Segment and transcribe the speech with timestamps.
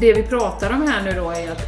[0.00, 1.62] det vi pratar om här nu då är att,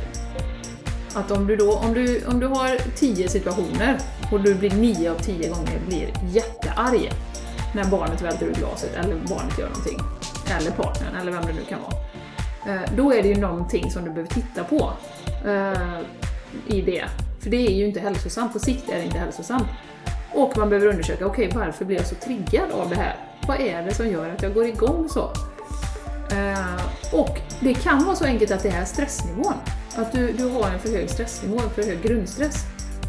[1.14, 3.98] att om, du då, om, du, om du har tio situationer
[4.32, 7.10] och du blir nio av tio gånger blir jättearg
[7.74, 9.98] när barnet välter ut glaset eller barnet gör någonting,
[10.58, 11.94] eller partnern eller vem det nu kan vara.
[12.74, 14.92] Eh, då är det ju någonting som du behöver titta på
[15.44, 16.00] eh,
[16.66, 17.04] i det.
[17.40, 19.68] För det är ju inte hälsosamt, på sikt är det inte hälsosamt.
[20.32, 23.16] Och man behöver undersöka, okej okay, varför blir jag så triggad av det här?
[23.46, 25.30] Vad är det som gör att jag går igång så?
[26.30, 26.80] Eh,
[27.12, 29.54] och det kan vara så enkelt att det är stressnivån.
[29.96, 32.64] Att du, du har en för hög stressnivå, en för hög grundstress.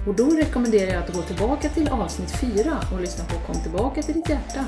[0.07, 4.01] Och då rekommenderar jag att går tillbaka till avsnitt 4 och lyssnar på Kom tillbaka
[4.01, 4.65] till ditt hjärta.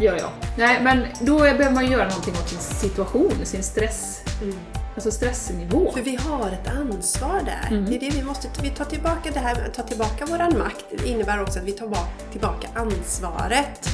[0.00, 0.30] Gör jag.
[0.58, 4.22] Nej, men då behöver man göra någonting åt sin situation, sin stress.
[4.42, 4.56] Mm.
[4.94, 5.92] Alltså stressnivå.
[5.92, 7.76] För vi har ett ansvar där.
[7.76, 7.84] Mm.
[7.84, 10.84] Det är det vi måste vi tar tillbaka det här, ta tillbaka våran makt.
[10.98, 11.96] Det innebär också att vi tar
[12.32, 13.88] tillbaka ansvaret.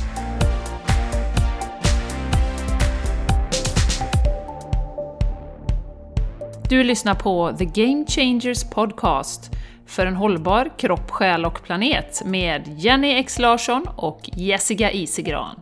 [6.70, 9.50] Du lyssnar på The Game Changers Podcast
[9.86, 15.60] för en hållbar kropp, själ och planet med Jenny X Larsson och Jessica Isegran.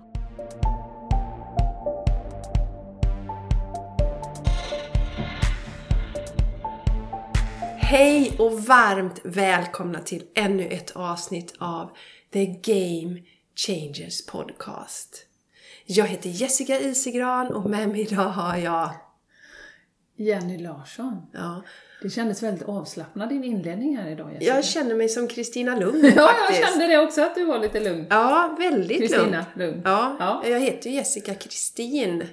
[7.77, 11.91] Hej och varmt välkomna till ännu ett avsnitt av
[12.33, 13.20] The Game
[13.56, 15.27] Changers Podcast.
[15.86, 18.91] Jag heter Jessica Isegran och med mig idag har jag
[20.19, 21.27] Jenny Larsson.
[21.33, 21.62] Ja.
[22.02, 24.55] Det kändes väldigt avslappnad din inledning här idag Jessica.
[24.55, 27.80] Jag känner mig som Kristina Lugn Ja, jag kände det också att du var lite
[27.80, 28.06] lugn.
[28.11, 29.83] Ja, väldigt Kristina Lugn.
[29.84, 32.24] Ja, ja, jag heter ju Jessica Kristin.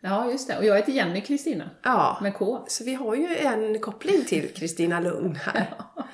[0.00, 0.58] Ja, just det.
[0.58, 1.70] Och jag heter Jenny Kristina.
[1.82, 2.18] Ja.
[2.22, 2.64] Med K.
[2.68, 5.74] Så vi har ju en koppling till Kristina Lugn här.
[5.96, 6.08] Ja.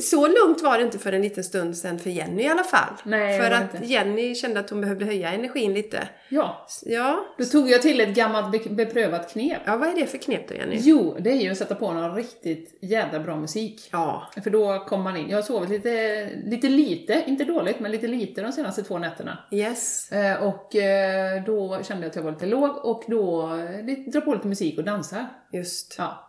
[0.00, 2.94] Så lugnt var det inte för en liten stund sedan för Jenny i alla fall.
[3.04, 3.86] Nej, för att inte.
[3.86, 6.08] Jenny kände att hon behövde höja energin lite.
[6.28, 6.66] Ja.
[6.84, 7.26] ja.
[7.38, 9.62] Då tog jag till ett gammalt beprövat knep.
[9.64, 10.78] Ja, vad är det för knep då Jenny?
[10.80, 13.88] Jo, det är ju att sätta på någon riktigt jävla bra musik.
[13.92, 14.30] Ja.
[14.44, 15.28] För då kommer man in.
[15.28, 19.38] Jag har sovit lite, lite lite, inte dåligt, men lite lite de senaste två nätterna.
[19.52, 20.12] Yes.
[20.12, 24.20] Eh, och eh, då kände jag att jag var lite låg och då eh, drar
[24.20, 25.26] på lite musik och dansar.
[25.52, 25.94] Just.
[25.98, 26.25] Ja.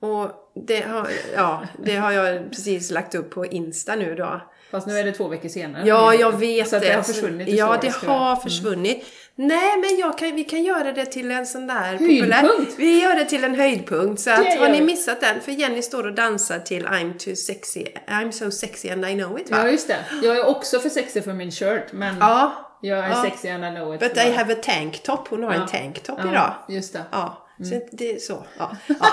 [0.00, 0.30] Och
[0.66, 4.40] det har, ja, det har jag precis lagt upp på Insta nu då.
[4.70, 5.88] Fast nu är det två veckor senare.
[5.88, 6.88] Ja, jag vet så det.
[6.88, 8.42] det har försvunnit Ja, det har mm.
[8.42, 8.96] försvunnit.
[9.36, 9.48] Mm.
[9.48, 12.20] Nej, men kan, vi kan göra det till en sån där höjdpunkt.
[12.20, 12.76] populär...
[12.76, 14.20] Vi gör det till en höjdpunkt.
[14.20, 15.40] Så att, har ni missat den?
[15.40, 19.38] För Jenny står och dansar till I'm too sexy, I'm so sexy and I know
[19.40, 19.56] it, va?
[19.58, 20.04] Ja, just det.
[20.22, 23.22] Jag är också för sexig för min shirt, men ja, jag är ja.
[23.22, 24.00] sexy and I know it.
[24.00, 25.28] But I have a tank top.
[25.28, 25.62] Hon har ja.
[25.62, 26.54] en tank top ja, idag.
[26.68, 27.02] just det.
[27.10, 27.43] Ja.
[27.58, 27.70] Mm.
[27.70, 28.46] Så det så.
[28.58, 28.76] Ja.
[28.88, 29.06] ja.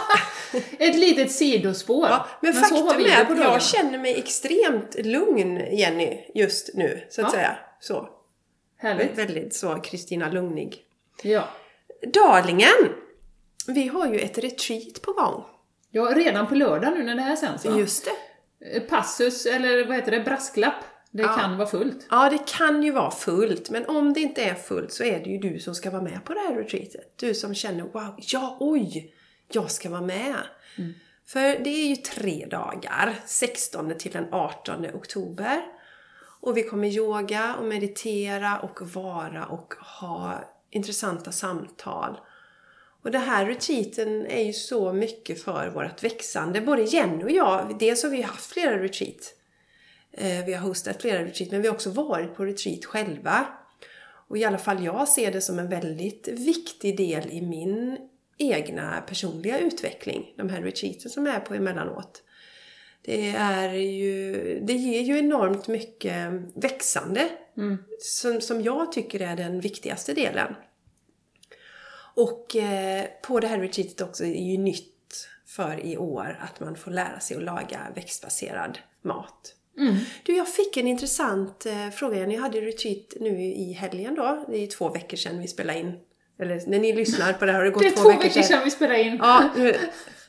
[0.79, 2.07] Ett litet sidospår.
[2.07, 7.07] Ja, men, men faktum är att jag känner mig extremt lugn, Jenny, just nu.
[7.09, 7.31] Så att ja.
[7.31, 7.57] säga.
[7.79, 8.09] Så.
[8.77, 9.17] Härligt.
[9.17, 10.77] Väldigt så Kristina Lugnig.
[11.23, 11.43] Ja.
[12.13, 12.95] Darlingen!
[13.67, 15.43] Vi har ju ett retreat på gång.
[15.91, 17.77] Ja, redan på lördag nu när det här sänds va?
[17.77, 18.05] Just
[18.59, 18.79] det.
[18.79, 20.83] Passus, eller vad heter det, brasklapp.
[21.11, 21.35] Det ja.
[21.35, 22.07] kan vara fullt.
[22.09, 23.69] Ja, det kan ju vara fullt.
[23.69, 26.25] Men om det inte är fullt så är det ju du som ska vara med
[26.25, 27.13] på det här retreatet.
[27.15, 29.13] Du som känner wow, ja oj,
[29.51, 30.35] jag ska vara med.
[30.77, 30.93] Mm.
[31.25, 35.61] För det är ju tre dagar, 16 till den 18 oktober.
[36.41, 42.19] Och vi kommer yoga och meditera och vara och ha intressanta samtal.
[43.03, 46.61] Och det här retreaten är ju så mycket för vårt växande.
[46.61, 49.40] Både Jenny och jag, dels har vi haft flera retreat Eh,
[50.45, 53.45] vi har hostat flera retreat, men vi har också varit på retreat själva.
[54.27, 57.97] Och i alla fall jag ser det som en väldigt viktig del i min
[58.37, 62.23] egna personliga utveckling, de här retreaten som är på emellanåt.
[63.01, 67.77] Det, är ju, det ger ju enormt mycket växande mm.
[67.99, 70.55] som, som jag tycker är den viktigaste delen.
[72.15, 76.75] Och eh, på det här retreatet också är ju nytt för i år att man
[76.75, 79.55] får lära sig att laga växtbaserad mat.
[79.77, 79.95] Mm.
[80.23, 82.25] Du, jag fick en intressant eh, fråga.
[82.25, 84.45] Ni hade retreat nu i helgen då.
[84.49, 85.93] Det är två veckor sedan vi spelade in.
[86.39, 88.31] Eller när ni lyssnar på det här har det gått det två, veckor sedan.
[88.33, 89.17] Det är två veckor sedan vi spelade in.
[89.21, 89.75] Ja, nu,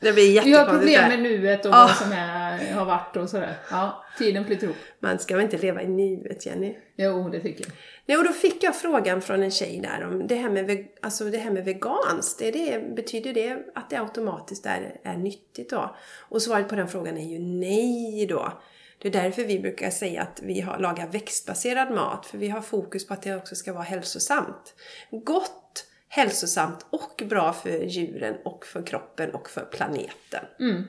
[0.01, 1.85] det blir Vi har problem med nuet och ja.
[1.87, 3.55] vad som är, har varit och sådär.
[3.71, 4.77] Ja, tiden flyter ihop.
[4.99, 6.75] Man ska väl inte leva i nuet, Jenny?
[6.95, 7.73] Jo, det tycker jag.
[8.05, 11.23] Nej, och då fick jag frågan från en tjej där om det här med, alltså
[11.23, 12.39] det här med veganskt.
[12.39, 15.95] Det det, betyder det att det automatiskt är, är nyttigt då?
[16.29, 18.53] Och svaret på den frågan är ju nej då.
[19.03, 22.61] Det är därför vi brukar säga att vi har, lagar växtbaserad mat, för vi har
[22.61, 24.73] fokus på att det också ska vara hälsosamt.
[25.11, 30.45] Gott, hälsosamt och bra för djuren och för kroppen och för planeten.
[30.59, 30.83] Mm.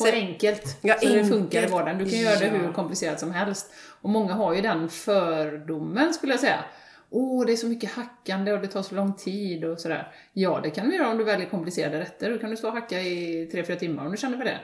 [0.00, 1.24] Och så, enkelt, ja, så enkelt.
[1.24, 1.98] det funkar i vardagen.
[1.98, 3.72] Du kan göra det hur komplicerat som helst.
[4.00, 6.64] Och många har ju den fördomen, skulle jag säga.
[7.10, 10.08] Åh det är så mycket hackande och det tar så lång tid och sådär.
[10.32, 12.30] Ja, det kan du göra om du väljer komplicerade rätter.
[12.30, 14.58] Då kan du stå och hacka i 3-4 timmar om du känner för det.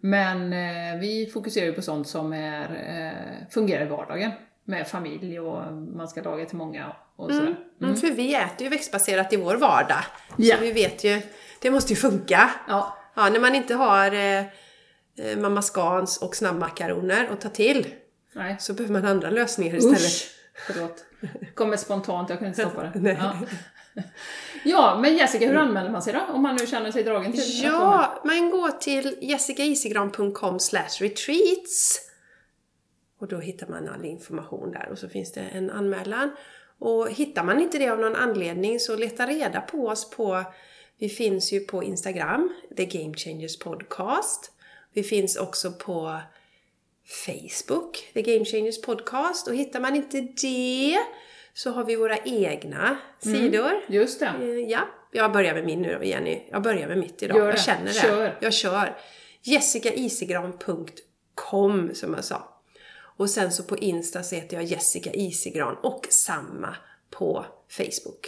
[0.00, 4.30] Men eh, vi fokuserar ju på sånt som är, eh, fungerar i vardagen.
[4.64, 7.56] Med familj och man ska laga till många och sådär.
[7.82, 7.96] Mm.
[7.96, 10.04] För vi äter ju växtbaserat i vår vardag.
[10.36, 10.56] Ja.
[10.56, 11.20] Så vi vet ju,
[11.60, 12.50] det måste ju funka.
[12.68, 17.86] Ja, Ja, när man inte har eh, eh, Mamma Scans och snabbmakaroner att ta till
[18.32, 18.56] nej.
[18.60, 20.00] så behöver man andra lösningar istället.
[20.00, 20.41] Usch!
[20.54, 21.04] Förlåt.
[21.54, 23.12] Kommer spontant, jag kunde inte stoppa det.
[23.20, 23.36] Ja.
[24.64, 26.20] ja, men Jessica, hur anmäler man sig då?
[26.34, 27.62] Om man nu känner sig dragen till?
[27.62, 30.58] Ja, man går till jessicaisigran.com
[31.00, 32.00] retreats
[33.18, 36.30] och då hittar man all information där och så finns det en anmälan.
[36.78, 40.44] Och hittar man inte det av någon anledning så leta reda på oss på
[40.98, 44.52] vi finns ju på Instagram, The Game Changers Podcast.
[44.92, 46.20] Vi finns också på
[47.06, 49.48] Facebook, The Game Changers Podcast.
[49.48, 50.98] Och hittar man inte det
[51.54, 53.72] så har vi våra egna sidor.
[53.88, 54.26] Just det.
[54.26, 56.42] Eh, Ja, jag börjar med min nu då, Jenny.
[56.50, 57.38] Jag börjar med mitt idag.
[57.38, 57.92] Jag känner det.
[57.92, 58.38] Kör.
[58.40, 58.96] Jag kör.
[59.42, 62.48] jessicaisigran.com som jag sa.
[63.16, 66.76] Och sen så på Insta så heter jag Jessica Isigran och samma
[67.10, 68.26] på Facebook.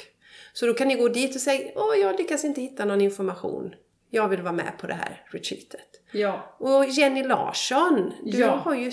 [0.53, 3.75] Så då kan ni gå dit och säga Åh, jag lyckas inte hitta någon information.
[4.15, 6.01] Jag vill vara med på det här retreatet.
[6.13, 6.57] Ja.
[6.59, 8.51] Och Jenny Larsson, du Ja.
[8.51, 8.91] har ju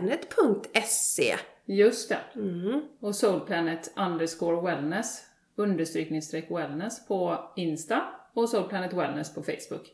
[0.00, 1.34] soulplanet.se.
[1.66, 2.18] Just det.
[2.34, 2.82] Mm.
[3.00, 5.22] Och soulplanet underscore wellness,
[5.56, 8.02] understrykningsstreck wellness på Insta
[8.34, 9.86] och soulplanet wellness på Facebook.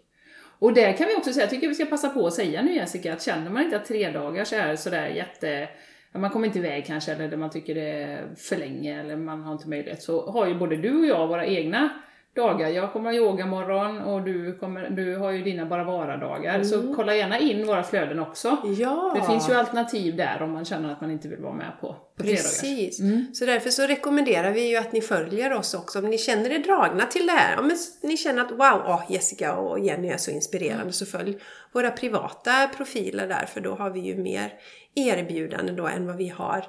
[0.58, 2.74] Och där kan vi också säga, jag tycker vi ska passa på att säga nu
[2.74, 5.68] Jessica, att känner man inte att tre dagar så är det sådär jätte...
[6.12, 9.52] Man kommer inte iväg kanske, eller man tycker det är för länge, eller man har
[9.52, 11.88] inte möjlighet, så har ju både du och jag våra egna
[12.36, 12.68] dagar.
[12.68, 16.62] Jag kommer ha yogamorgon och du, kommer, du har ju dina bara vara-dagar.
[16.64, 18.56] Så kolla gärna in våra flöden också.
[18.78, 19.12] Ja!
[19.20, 21.86] Det finns ju alternativ där om man känner att man inte vill vara med på,
[21.86, 22.22] på.
[22.22, 23.00] Precis.
[23.32, 25.98] Så därför så rekommenderar vi ju att ni följer oss också.
[25.98, 27.58] Om ni känner er dragna till det här.
[27.58, 27.70] Om
[28.02, 31.38] ni känner att wow, åh, Jessica och Jenny är så inspirerande så följ
[31.72, 34.52] våra privata profiler där för då har vi ju mer
[34.94, 36.64] erbjudanden då än vad vi har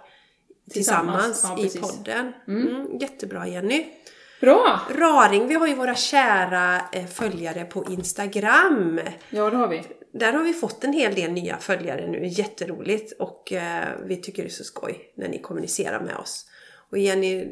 [0.71, 2.33] tillsammans, Tillsammans, ja, i podden.
[2.47, 3.85] Mm, jättebra Jenny.
[4.41, 4.79] Bra!
[4.89, 8.99] Raring, vi har ju våra kära eh, följare på Instagram.
[9.29, 9.83] Ja, det har vi.
[10.11, 14.43] Där har vi fått en hel del nya följare nu, jätteroligt och eh, vi tycker
[14.43, 16.45] det är så skoj när ni kommunicerar med oss.
[16.91, 17.47] Och Jenny,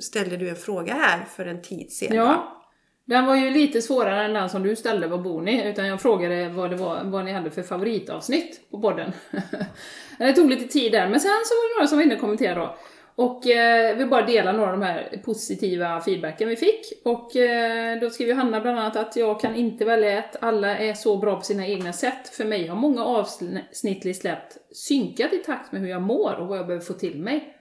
[0.00, 2.16] ställde du en fråga här för en tid sedan?
[2.16, 2.56] Ja.
[3.04, 5.68] Den var ju lite svårare än den som du ställde, vad bor ni?
[5.68, 9.12] Utan jag frågade vad, det var, vad ni hade för favoritavsnitt på podden.
[10.18, 12.20] det tog lite tid där, men sen så var det några som var inne och
[12.20, 12.76] kommenterade då.
[13.20, 16.92] Och eh, vi bara dela några av de här positiva feedbacken vi fick.
[17.04, 20.94] Och eh, då skriver Hanna bland annat att jag kan inte välja ett, alla är
[20.94, 22.28] så bra på sina egna sätt.
[22.28, 26.58] För mig har många avsnitt släppt synkat i takt med hur jag mår och vad
[26.58, 27.56] jag behöver få till mig.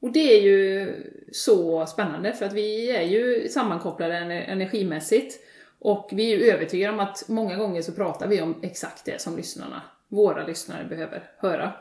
[0.00, 0.94] Och det är ju
[1.32, 5.40] så spännande för att vi är ju sammankopplade energimässigt.
[5.78, 9.20] Och vi är ju övertygade om att många gånger så pratar vi om exakt det
[9.20, 11.72] som lyssnarna, våra lyssnare behöver höra.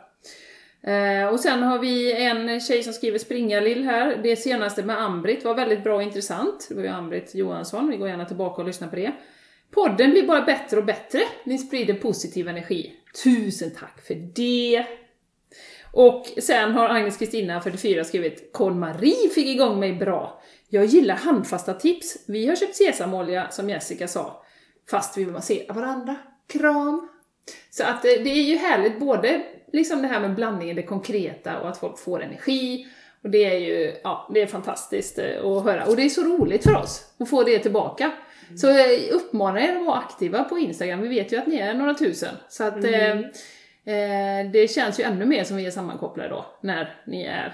[0.88, 4.20] Eh, och sen har vi en tjej som skriver Springa-Lill här.
[4.24, 6.66] Det senaste med Ambrit var väldigt bra och intressant.
[6.70, 9.12] Det var ju Ambrit Johansson, vi går gärna tillbaka och lyssnar på det.
[9.72, 11.20] Podden blir bara bättre och bättre.
[11.44, 12.94] Ni sprider positiv energi.
[13.24, 14.86] Tusen tack för det!
[15.92, 20.42] Och sen har Agnes Kristina, 44, skrivit Kon-Marie fick igång mig bra.
[20.70, 22.18] Jag gillar handfasta tips.
[22.28, 24.45] Vi har köpt sesamolja, som Jessica sa,
[24.90, 26.16] fast vi vill se varandra.
[26.48, 27.09] Kram!
[27.69, 29.44] Så att eh, det är ju härligt, både
[29.76, 32.88] liksom det här med blandningen, det konkreta och att folk får energi.
[33.24, 35.86] Och det är ju, ja, det är fantastiskt eh, att höra.
[35.86, 38.12] Och det är så roligt för oss att få det tillbaka.
[38.58, 41.02] Så jag uppmanar er att vara aktiva på Instagram.
[41.02, 42.36] Vi vet ju att ni är några tusen.
[42.50, 43.10] Så att eh,
[43.86, 47.54] eh, det känns ju ännu mer som vi är sammankopplade då, när ni är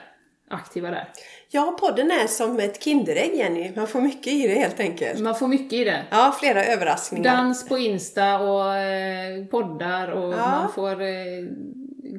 [0.49, 1.07] aktiva där.
[1.49, 3.71] Ja, podden är som ett Kinderägg Jenny.
[3.75, 5.19] Man får mycket i det helt enkelt.
[5.19, 6.03] Man får mycket i det.
[6.09, 7.35] Ja, flera överraskningar.
[7.37, 10.37] Dans på Insta och eh, poddar och Ja.
[10.37, 11.07] man får eh,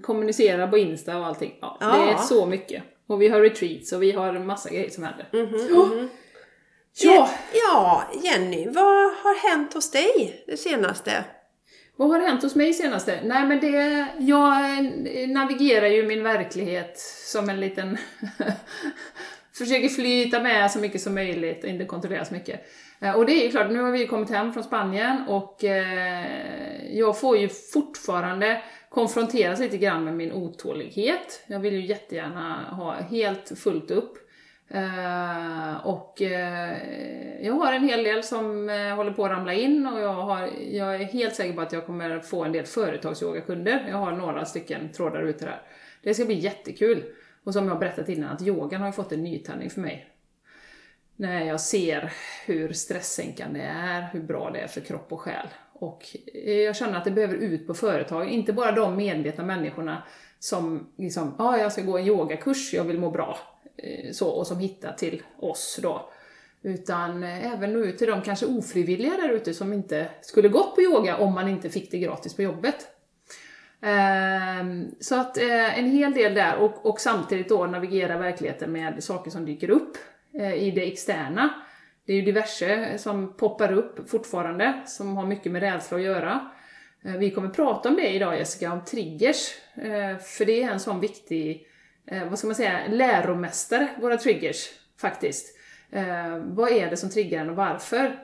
[0.03, 1.59] kommunicera på Insta och allting.
[1.61, 2.13] Ja, Det Ja.
[2.13, 2.83] är så mycket.
[3.07, 5.29] Och vi har retreats och vi har massa grejer som händer.
[5.33, 6.09] Mhm, ja.
[7.03, 7.31] ja!
[7.53, 8.85] Ja, Jenny, vad
[9.15, 11.25] har hänt hos dig det senaste?
[11.97, 13.21] Vad har hänt hos mig senaste?
[13.25, 14.59] Nej men det, jag
[15.29, 17.99] navigerar ju min verklighet som en liten...
[19.55, 22.61] försöker flyta med så mycket som möjligt och inte kontrollera så mycket.
[23.01, 25.65] Eh, och det är ju klart, nu har vi ju kommit hem från Spanien och
[25.65, 31.45] eh, jag får ju fortfarande konfronteras lite grann med min otålighet.
[31.47, 34.19] Jag vill ju jättegärna ha helt fullt upp.
[34.69, 36.21] Eh, och
[37.41, 40.95] jag har en hel del som håller på att ramla in och jag, har, jag
[40.95, 43.87] är helt säker på att jag kommer få en del företagsyogakunder.
[43.89, 45.63] Jag har några stycken trådar ute där.
[46.03, 47.05] Det ska bli jättekul.
[47.45, 50.09] Och som jag berättat innan, att yogan har ju fått en nytändning för mig.
[51.17, 52.13] När jag ser
[52.47, 55.47] hur stressänkande det är, hur bra det är för kropp och själ.
[55.73, 60.03] Och jag känner att det behöver ut på företag, inte bara de medvetna människorna
[60.39, 63.39] som liksom, ja ah, jag ska gå en yogakurs, jag vill må bra.
[63.77, 66.11] Eh, så, och som hittar till oss då.
[66.63, 70.75] Utan eh, även nå ut till de kanske ofrivilliga där ute som inte skulle gått
[70.75, 72.89] på yoga om man inte fick det gratis på jobbet.
[73.83, 79.05] Ehm, så att eh, en hel del där och, och samtidigt då navigera verkligheten med
[79.05, 79.97] saker som dyker upp
[80.35, 81.55] eh, i det externa.
[82.07, 86.51] Det är ju diverse som poppar upp fortfarande, som har mycket med rädsla att göra.
[87.05, 89.55] Eh, vi kommer prata om det idag Jessica, om triggers.
[90.23, 91.67] För det är en sån viktig
[92.31, 94.69] vad ska man säga, läromästare, våra triggers,
[95.01, 95.57] faktiskt.
[96.43, 98.19] Vad är det som triggar en och varför?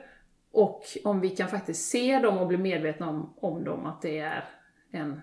[0.51, 4.19] Och om vi kan faktiskt se dem och bli medvetna om, om dem, att det
[4.19, 4.49] är
[4.91, 5.21] en,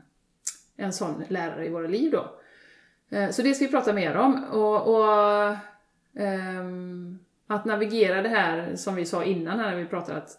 [0.77, 2.41] en sån lärare i våra liv då.
[3.11, 4.45] Eh, så det ska vi prata mer om.
[4.45, 5.57] Och, och
[6.61, 10.39] um, att navigera det här, som vi sa innan när vi pratade att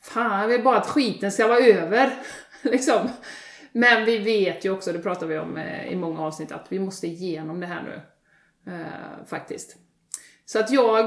[0.00, 2.14] Fan, jag vill bara att skiten ska vara över.
[2.62, 3.08] liksom.
[3.72, 6.78] Men vi vet ju också, det pratar vi om eh, i många avsnitt, att vi
[6.78, 8.00] måste igenom det här nu.
[8.72, 9.76] Uh, faktiskt.
[10.44, 11.04] Så att jag,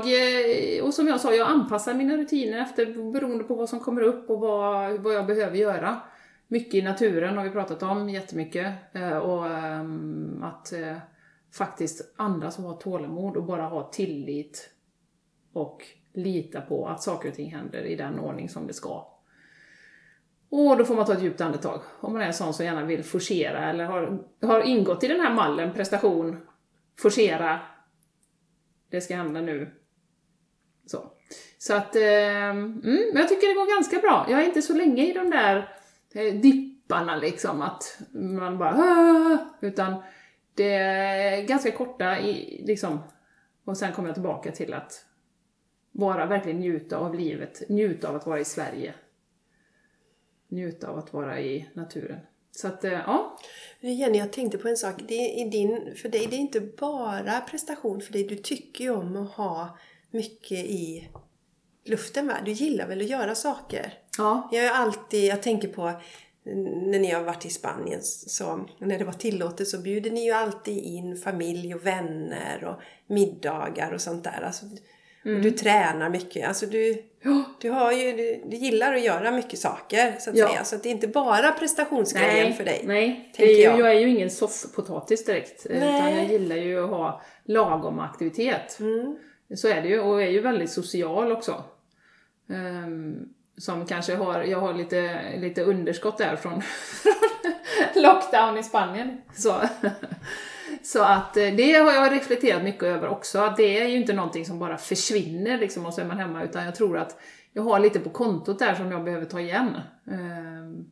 [0.84, 4.30] och som jag sa, jag anpassar mina rutiner efter beroende på vad som kommer upp
[4.30, 6.02] och vad, vad jag behöver göra.
[6.52, 8.74] Mycket i naturen har vi pratat om jättemycket.
[8.94, 10.98] Eh, och ehm, att eh,
[11.54, 14.70] faktiskt andas och ha tålamod och bara ha tillit
[15.54, 19.08] och lita på att saker och ting händer i den ordning som det ska.
[20.50, 21.82] Och då får man ta ett djupt andetag.
[22.00, 25.20] Om man är en sån som gärna vill forcera eller har, har ingått i den
[25.20, 26.38] här mallen, prestation,
[27.00, 27.60] forcera,
[28.90, 29.74] det ska hända nu.
[30.86, 31.12] Så.
[31.58, 34.26] Så att, eh, mm, men jag tycker det går ganska bra.
[34.30, 35.79] Jag är inte så länge i de där
[36.14, 40.04] dipparna liksom, att man bara utan
[40.54, 43.00] det är ganska korta i, liksom,
[43.66, 45.06] och sen kommer jag tillbaka till att
[45.92, 48.94] vara, verkligen njuta av livet, njuta av att vara i Sverige
[50.50, 52.20] njuta av att vara i naturen.
[52.52, 53.38] Så att, eh, ja.
[53.80, 54.96] Jenny, jag tänkte på en sak.
[55.08, 58.24] Det är din, för dig det är inte bara prestation för dig.
[58.24, 59.78] Du tycker ju om att ha
[60.12, 61.10] mycket i
[61.86, 62.34] luften va?
[62.46, 63.94] Du gillar väl att göra saker?
[64.18, 64.50] Ja.
[64.52, 65.94] Jag är alltid, jag tänker på
[66.46, 70.32] när ni har varit i Spanien, så, när det var tillåtet så bjuder ni ju
[70.32, 72.82] alltid in familj och vänner och
[73.14, 74.42] middagar och sånt där.
[74.46, 74.66] Alltså,
[75.26, 75.38] Mm.
[75.38, 76.48] Och du tränar mycket.
[76.48, 77.44] Alltså du, ja.
[77.62, 80.48] du, har ju, du, du gillar att göra mycket saker så att ja.
[80.48, 80.64] säga.
[80.64, 82.82] Så att det är inte bara prestationsgrejen för dig.
[82.86, 83.80] Nej, är ju, jag.
[83.80, 83.92] jag.
[83.92, 85.66] är ju ingen soffpotatis direkt.
[85.70, 85.78] Nej.
[85.78, 88.80] Utan jag gillar ju att ha lagom aktivitet.
[88.80, 89.18] Mm.
[89.56, 90.00] Så är det ju.
[90.00, 91.64] Och är ju väldigt social också.
[92.48, 96.62] Um, som kanske har, jag har lite, lite underskott där från,
[97.04, 99.22] från lockdown i Spanien.
[99.34, 99.62] Så.
[100.84, 104.14] Så att eh, det har jag reflekterat mycket över också, att det är ju inte
[104.14, 107.20] någonting som bara försvinner liksom och så är man hemma, utan jag tror att
[107.54, 109.78] jag har lite på kontot där som jag behöver ta igen.
[110.04, 110.92] Um,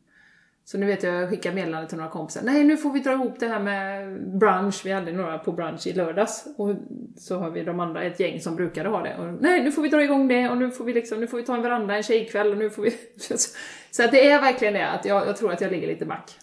[0.70, 2.42] så nu vet jag, jag skickar meddelande till några kompisar.
[2.44, 4.82] Nej, nu får vi dra ihop det här med brunch.
[4.84, 6.46] Vi hade några på brunch i lördags.
[6.56, 6.74] Och
[7.16, 9.16] så har vi de andra, ett gäng som brukade ha det.
[9.18, 11.36] Och, Nej, nu får vi dra igång det och nu får vi liksom, nu får
[11.36, 12.90] vi ta en veranda, en tjejkväll och nu får vi...
[13.90, 16.38] Så att det är verkligen det, att jag, jag tror att jag ligger lite back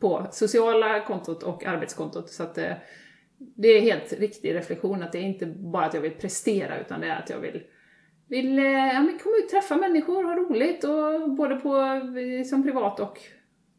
[0.00, 2.30] på sociala kontot och arbetskontot.
[2.30, 2.76] Så att det,
[3.38, 7.00] det är helt riktig reflektion, att det är inte bara att jag vill prestera, utan
[7.00, 7.62] det är att jag vill,
[8.28, 11.76] vill eh, ja, men komma ut, träffa människor, ha roligt, och både på,
[12.18, 13.20] eh, som privat och,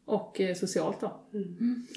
[0.06, 1.02] och socialt.
[1.02, 1.22] Då.
[1.34, 1.58] Mm.
[1.60, 1.88] Mm.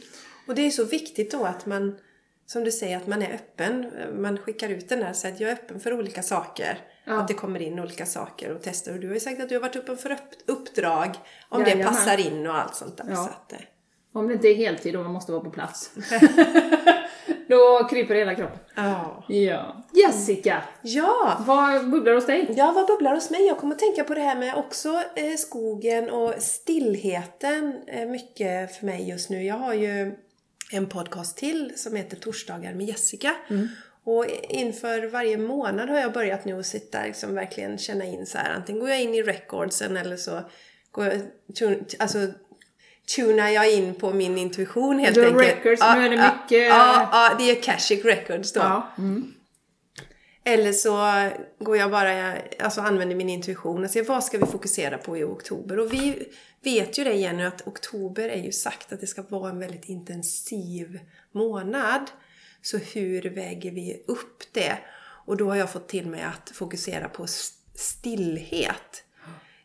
[0.46, 1.98] Och det är så viktigt då att man,
[2.46, 3.92] som du säger, att man är öppen.
[4.22, 6.78] Man skickar ut den där, så att jag är öppen för olika saker.
[7.04, 7.20] Ja.
[7.20, 8.94] Att det kommer in olika saker och tester.
[8.94, 11.10] Och du har ju sagt att du har varit öppen för uppdrag,
[11.48, 13.06] om ja, det passar in och allt sånt där.
[13.08, 13.16] Ja.
[13.16, 13.52] Så att,
[14.12, 15.90] om det inte är heltid och man måste vara på plats.
[17.48, 18.58] Då kryper hela kroppen.
[18.74, 19.24] Ja.
[19.28, 19.86] ja.
[19.94, 20.62] Jessica!
[20.82, 21.42] Ja!
[21.46, 22.54] Vad bubblar hos dig?
[22.56, 23.46] Ja, vad bubblar hos mig?
[23.46, 28.76] Jag kommer att tänka på det här med också eh, skogen och stillheten eh, mycket
[28.76, 29.44] för mig just nu.
[29.44, 30.16] Jag har ju
[30.72, 33.34] en podcast till som heter Torsdagar med Jessica.
[33.50, 33.68] Mm.
[34.04, 38.38] Och inför varje månad har jag börjat nu att sitta liksom verkligen känna in så
[38.38, 38.50] här.
[38.50, 40.40] Antingen går jag in i recordsen eller så
[40.90, 42.18] går jag, alltså
[43.16, 45.48] tunar jag in på min intuition helt The enkelt.
[45.48, 46.68] records, ja, nu är det mycket...
[46.68, 48.60] Ja, ja, det är Akashic Records då.
[48.60, 48.88] Ja.
[48.98, 49.34] Mm.
[50.44, 54.98] Eller så går jag bara, alltså använder min intuition och ser vad ska vi fokusera
[54.98, 55.78] på i oktober.
[55.78, 56.28] Och vi
[56.62, 59.58] vet ju det igen nu att oktober är ju sagt att det ska vara en
[59.58, 61.00] väldigt intensiv
[61.32, 62.10] månad.
[62.62, 64.78] Så hur väger vi upp det?
[65.26, 67.26] Och då har jag fått till mig att fokusera på
[67.74, 69.04] stillhet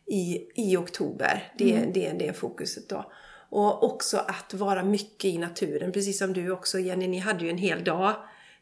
[0.06, 1.52] i, i oktober.
[1.58, 1.92] Det, mm.
[1.92, 3.12] det är det fokuset då.
[3.54, 5.92] Och också att vara mycket i naturen.
[5.92, 8.16] Precis som du också Jenny, ni hade ju en hel dag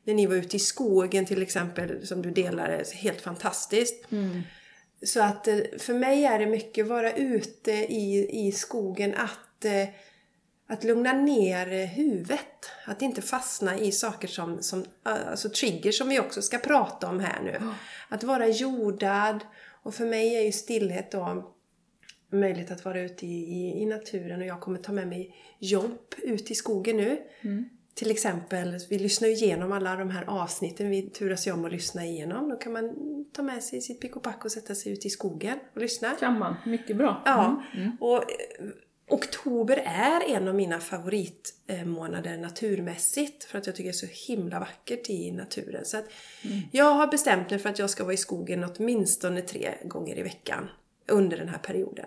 [0.04, 4.04] när ni var ute i skogen till exempel, som du delade, helt fantastiskt.
[5.02, 9.88] Så att eh, för mig är det mycket vara ute i, i skogen, att, eh,
[10.68, 12.70] att lugna ner eh, huvudet.
[12.86, 17.20] Att inte fastna i saker som, som alltså triggers som vi också ska prata om
[17.20, 17.60] här nu.
[18.08, 19.40] Att vara jordad.
[19.82, 21.52] Och för mig är ju stillhet då
[22.32, 26.14] möjlighet att vara ute i, i, i naturen och jag kommer ta med mig jobb
[26.22, 27.18] ut i skogen nu.
[27.94, 31.72] Till exempel, vi lyssnar ju igenom alla de här avsnitten vi turas ju om att
[31.72, 32.48] lyssna igenom.
[32.48, 32.94] Då kan man
[33.32, 36.10] ta med sig sitt pick och pack och sätta sig ut i skogen och lyssna.
[36.10, 36.54] Kan man.
[36.66, 37.22] Mycket bra.
[37.24, 37.62] Ja,
[38.00, 38.66] och eh,
[39.08, 44.60] oktober är en av mina favoritmånader naturmässigt för att jag tycker det är så himla
[44.60, 45.84] vackert i naturen.
[45.84, 46.04] Så att
[46.72, 50.22] jag har bestämt mig för att jag ska vara i skogen åtminstone tre gånger i
[50.22, 50.68] veckan
[51.06, 52.06] under den här perioden.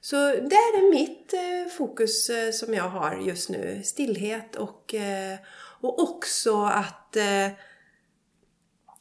[0.00, 3.82] Så det är mitt eh, fokus eh, som jag har just nu.
[3.84, 5.38] Stillhet och, eh,
[5.80, 7.16] och också att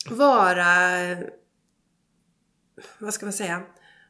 [0.10, 0.68] vara,
[3.00, 3.63] vad ska man säga,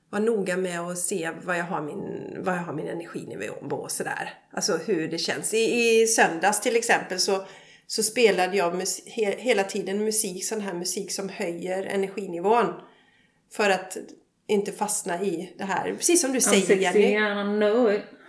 [0.09, 3.75] vara noga med att se vad jag har min, vad jag har min energinivå på
[3.75, 4.33] och sådär.
[4.51, 5.53] Alltså hur det känns.
[5.53, 7.45] I, i söndags till exempel så,
[7.87, 12.73] så spelade jag mus, he, hela tiden musik, sån här musik som höjer energinivån.
[13.51, 13.97] För att
[14.47, 15.93] inte fastna i det här.
[15.93, 17.11] Precis som du säger Jenny.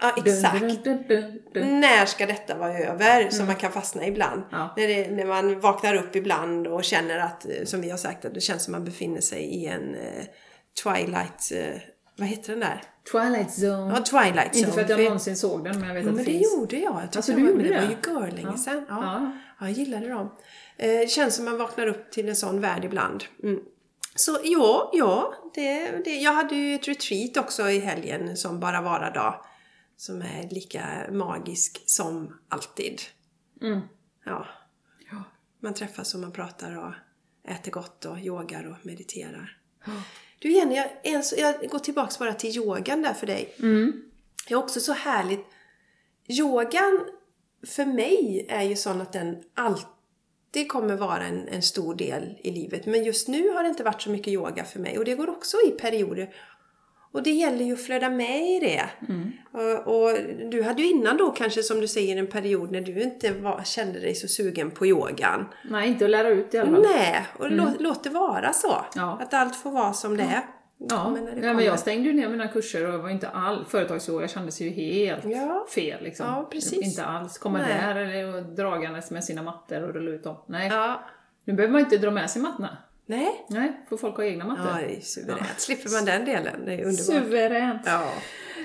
[0.01, 0.61] Ja, exakt.
[0.85, 1.81] Dun, dun, dun.
[1.81, 3.31] När ska detta vara över?
[3.31, 4.43] Så man kan fastna ibland.
[4.51, 4.75] Ja.
[4.77, 8.25] När, det, när man vaknar upp ibland och känner att, eh, som vi har sagt,
[8.25, 10.25] att det känns som man befinner sig i en eh,
[10.83, 11.53] Twilight...
[11.55, 11.81] Eh,
[12.17, 12.83] vad heter den där?
[13.13, 13.95] Twilight Zone.
[13.97, 14.59] Ja, Twilight Zone.
[14.59, 16.39] Inte för att jag någonsin såg den, men jag vet Ja, att men det det
[16.39, 16.53] finns.
[16.53, 16.93] gjorde jag.
[16.95, 17.81] jag Alltså, du var, gjorde det det?
[17.81, 18.57] var ju görlänge Ja.
[18.57, 18.85] sedan.
[18.89, 18.97] Ja.
[19.03, 19.33] Ja.
[19.61, 20.31] Ja, jag gillade dem.
[20.77, 23.25] Eh, känns som man vaknar upp till en sån värld ibland.
[23.43, 23.61] Mm.
[24.15, 25.35] Så ja, ja.
[25.55, 29.45] Det, det, jag hade ju ett retreat också i helgen som bara varar dag.
[29.97, 33.03] Som är lika magisk som alltid.
[33.63, 33.81] Mm.
[34.25, 34.47] Ja.
[35.11, 35.23] Ja.
[35.61, 36.93] Man träffas och man pratar och
[37.51, 39.59] äter gott och yogar och mediterar.
[40.39, 43.55] Du Jenny, jag, jag går tillbaks bara till yogan där för dig.
[43.59, 44.03] Mm.
[44.49, 45.47] Det är också så härligt.
[46.29, 47.07] Yogan
[47.67, 49.98] för mig är ju sån att den alltid
[50.65, 52.87] kommer vara en, en stor del i livet.
[52.87, 55.31] Men just nu har det inte varit så mycket yoga för mig och det går
[55.31, 56.29] också i perioder.
[57.13, 58.91] Och det gäller ju att flöda med i det.
[59.53, 60.19] Och, och
[60.51, 63.63] du hade ju innan då kanske som du säger en period när du inte var,
[63.65, 65.47] kände dig så sugen på yogan.
[65.71, 66.83] Nej, inte att lära ut i alla fall.
[66.83, 68.85] Nej, och låt, låt det vara så.
[68.95, 69.19] Ja.
[69.23, 70.43] Att allt får vara som det är.
[70.81, 74.29] Ja, Men ja men jag stängde ju ner mina kurser och var inte all företagsyoga
[74.29, 75.67] kändes ju helt Ja.
[75.75, 76.27] fel liksom.
[76.27, 76.51] Ja.
[76.73, 77.69] Inte alls komma Nej.
[77.69, 80.37] där eller och dragandes med sina mattor och rulla ut dem.
[80.47, 81.01] Nej, Ja.
[81.45, 82.77] nu behöver man inte dra med sig mattorna.
[83.07, 83.47] Nej.
[83.49, 84.67] Nej, får folk ha egna mattor.
[84.81, 85.49] Ja, det är suveränt.
[85.61, 86.65] Slipper man den delen.
[86.67, 87.25] Det är underbart.
[87.25, 87.83] Suveränt.
[87.87, 88.03] Ja.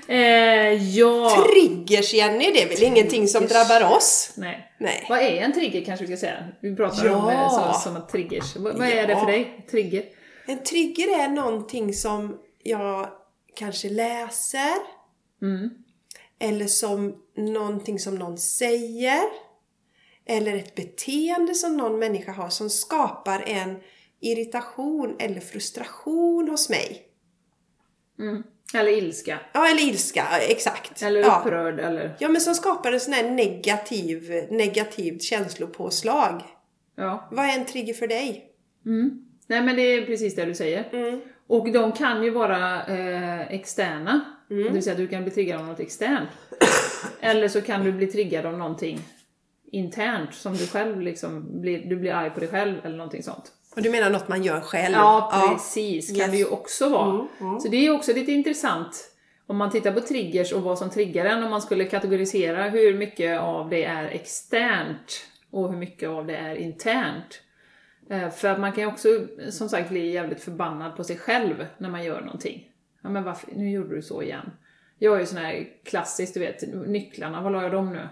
[0.08, 0.18] Eh,
[0.98, 1.46] ja.
[1.54, 3.68] Triggers, Jenny, det är väl ingenting som Triggers.
[3.70, 4.34] drabbar oss?
[4.38, 4.74] Nej.
[4.78, 5.06] Nej.
[5.10, 6.44] Vad är en trigger kanske vi ska säga?
[6.60, 7.16] Vi pratar Ja.
[7.16, 8.56] om det som triggers.
[8.56, 9.20] Vad, vad är det Ja.
[9.20, 9.66] för dig?
[9.72, 10.04] Trigger?
[10.46, 13.10] En trigger är någonting som jag
[13.56, 14.74] kanske läser.
[15.42, 15.70] Mm.
[16.40, 19.24] Eller som någonting som någon säger.
[20.26, 23.80] Eller ett beteende som någon människa har som skapar en
[24.20, 27.08] irritation eller frustration hos mig.
[28.20, 28.44] Mm.
[28.74, 29.40] Eller ilska.
[29.54, 31.02] Ja, eller ilska, ja, exakt.
[31.02, 31.40] Eller ja.
[31.40, 32.16] upprörd eller...
[32.20, 36.44] Ja, men som skapar en sån här negativ, negativt känslopåslag.
[36.96, 37.28] Ja.
[37.32, 38.52] Vad är en trigger för dig?
[38.86, 39.26] Mm.
[39.48, 40.86] Nej men det är precis det du säger.
[40.92, 41.22] Mm.
[41.48, 44.22] Och de kan ju vara eh, externa.
[44.48, 46.30] Det vill säga att du kan bli triggad av något externt.
[47.22, 49.00] Eller så kan du bli triggad av någonting
[49.72, 53.52] internt som du själv liksom blir, du blir arg på dig själv eller någonting sånt.
[53.76, 54.94] Och du menar något man gör själv?
[54.96, 56.08] Ja, precis.
[56.08, 56.32] Kan Yes.
[56.32, 57.28] det ju också vara.
[57.40, 59.10] Mm, Så det är ju också lite intressant
[59.48, 62.94] om man tittar på triggers och vad som triggar en, om man skulle kategorisera hur
[62.98, 67.42] mycket av det är externt och hur mycket av det är internt.
[68.10, 69.08] Eh, För att man kan ju också,
[69.50, 72.70] som sagt, bli jävligt förbannad på sig själv när man gör någonting.
[73.02, 74.52] Ja men varför, nu gjorde du så igen.
[75.00, 78.08] Jag är ju sån här klassiskt, du vet, nycklarna, var la jag dem nu?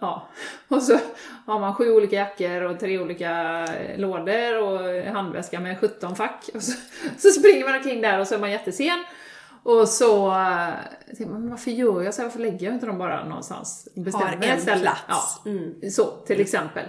[0.00, 0.28] Ja,
[0.68, 0.98] och så
[1.46, 3.66] har man sju olika jackor och tre olika
[3.96, 6.50] lådor och handväska med 17 fack.
[6.54, 6.72] Och så,
[7.18, 9.04] så springer man omkring där och så är man jättesen.
[9.62, 10.68] Och så äh,
[11.06, 12.28] tänker man, varför gör jag så här?
[12.28, 13.88] Varför lägger jag inte dem bara någonstans?
[13.94, 15.40] Bestämmer Har en plats.
[15.44, 15.90] Ja, Mm.
[15.90, 16.84] så till exempel.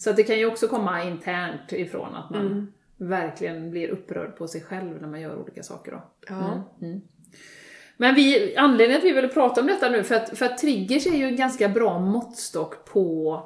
[0.00, 2.72] Så att det kan ju också komma internt ifrån att man Mm.
[2.96, 5.92] verkligen blir upprörd på sig själv när man gör olika saker.
[5.92, 6.02] Då.
[6.28, 6.62] Ja.
[7.96, 11.06] Men vi, anledningen att vi ville prata om detta nu, för att, för att triggers
[11.06, 13.42] är ju en ganska bra måttstock på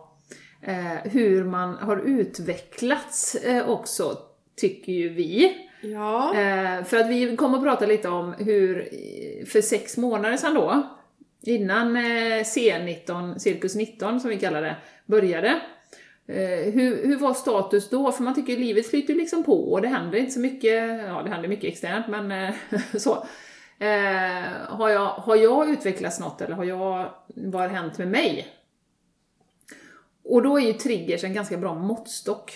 [0.63, 4.19] eh, hur man har utvecklats eh, också,
[4.57, 5.57] tycker ju vi.
[5.83, 6.35] Ja.
[6.35, 8.89] Eh, för att vi kommer att prata lite om hur,
[9.47, 10.83] för sex månader sedan då,
[11.43, 15.61] innan eh, C19, Cirkus 19 som vi kallar det, började,
[16.27, 18.13] Eh, hur, hur var status då?
[18.13, 21.31] För man tycker livet flyter liksom på och det händer inte så mycket, ja det
[21.31, 22.55] händer mycket externt men eh,
[22.99, 23.27] så.
[23.79, 28.49] Eh, har, jag, har jag utvecklats något eller har jag, vad har hänt med mig?
[30.25, 32.53] Och då är ju triggers en ganska bra måttstock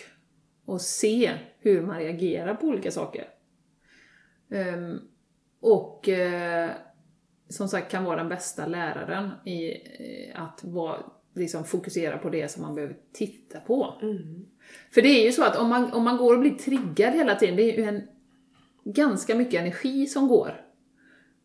[0.65, 3.29] och se hur man reagerar på olika saker.
[4.49, 5.01] Um,
[5.61, 6.71] och uh,
[7.49, 10.99] som sagt kan vara den bästa läraren i uh, att vara,
[11.39, 13.95] liksom fokusera på det som man behöver titta på.
[14.03, 14.47] Mm.
[14.91, 17.35] För det är ju så att om man, om man går och blir triggad hela
[17.35, 18.03] tiden, det är ju en
[18.85, 20.61] ganska mycket energi som går.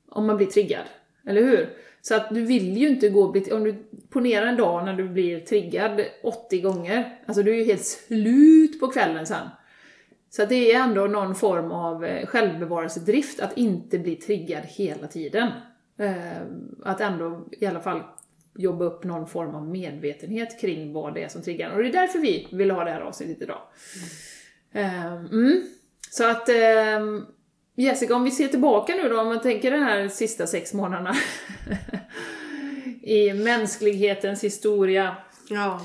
[0.10, 0.86] Om man blir triggad.
[1.26, 1.70] Eller hur?
[2.02, 3.76] Så att du vill ju inte gå och bli, om du
[4.10, 8.80] ponerar en dag när du blir triggad 80 gånger, alltså du är ju helt slut
[8.80, 9.48] på kvällen sen.
[10.30, 15.08] Så att det är ändå någon form av eh, självbevarelsedrift att inte bli triggad hela
[15.08, 15.50] tiden.
[15.98, 16.42] Eh,
[16.84, 18.02] att ändå i alla fall
[18.56, 21.70] jobba upp någon form av medvetenhet kring vad det är som triggar.
[21.72, 23.62] Och det är därför vi vill ha det här avsnittet idag.
[24.74, 25.26] Mm.
[25.26, 25.62] Mm.
[26.10, 27.26] Så att ehm,
[27.76, 31.16] Jessica, om vi ser tillbaka nu då, om man tänker de här sista sex månaderna
[33.02, 35.16] i mänsklighetens historia.
[35.50, 35.82] Ja.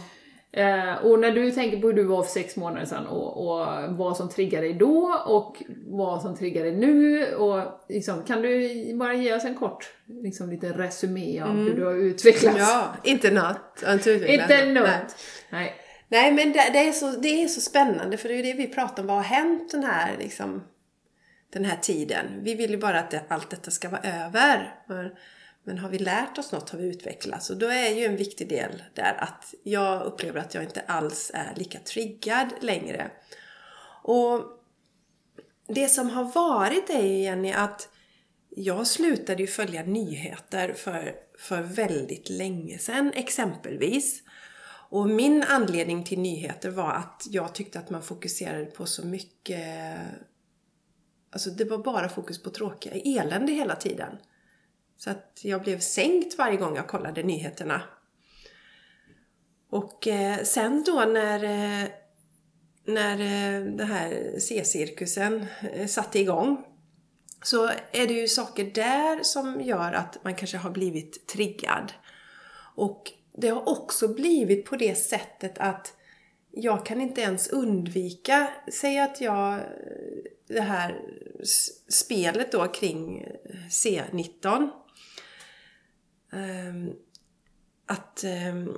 [0.53, 3.67] Eh, och när du tänker på hur du var för sex månader sedan och, och
[3.97, 8.95] vad som triggar dig då och vad som triggar dig nu och liksom, kan du
[8.95, 11.65] bara ge oss en kort liksom, liten resumé av mm.
[11.65, 12.59] hur du har utvecklats?
[12.59, 13.83] Ja, inte något.
[14.27, 14.87] Inte något.
[14.87, 15.07] Nej.
[15.51, 15.75] Nej.
[16.11, 18.67] Nej, men det, det, är så, det är så spännande för det är det vi
[18.67, 19.07] pratar om.
[19.07, 20.63] Vad har hänt den här liksom
[21.53, 22.27] den här tiden.
[22.43, 24.75] Vi vill ju bara att det, allt detta ska vara över.
[25.65, 27.51] Men har vi lärt oss något har vi utvecklats.
[27.51, 31.31] Och då är ju en viktig del där att jag upplever att jag inte alls
[31.35, 33.11] är lika triggad längre.
[34.03, 34.43] Och
[35.67, 37.89] det som har varit är ju Jenny att
[38.51, 44.23] jag slutade ju följa nyheter för, för väldigt länge sedan exempelvis.
[44.91, 49.99] Och min anledning till nyheter var att jag tyckte att man fokuserade på så mycket
[51.31, 54.19] Alltså det var bara fokus på tråkiga elände hela tiden.
[54.99, 57.83] Så att jag blev sänkt varje gång jag kollade nyheterna.
[59.71, 61.89] Och eh, sen då när, eh,
[62.85, 66.65] när eh, den här C-cirkusen eh, satte igång
[67.43, 71.93] så är det ju saker där som gör att man kanske har blivit triggad.
[72.75, 75.95] Och det har också blivit på det sättet att
[76.51, 79.61] jag kan inte ens undvika, säg att jag eh,
[80.49, 81.01] det här
[81.89, 84.69] spelet då kring eh, C19.
[86.33, 86.93] Ehm,
[87.87, 88.77] att ehm,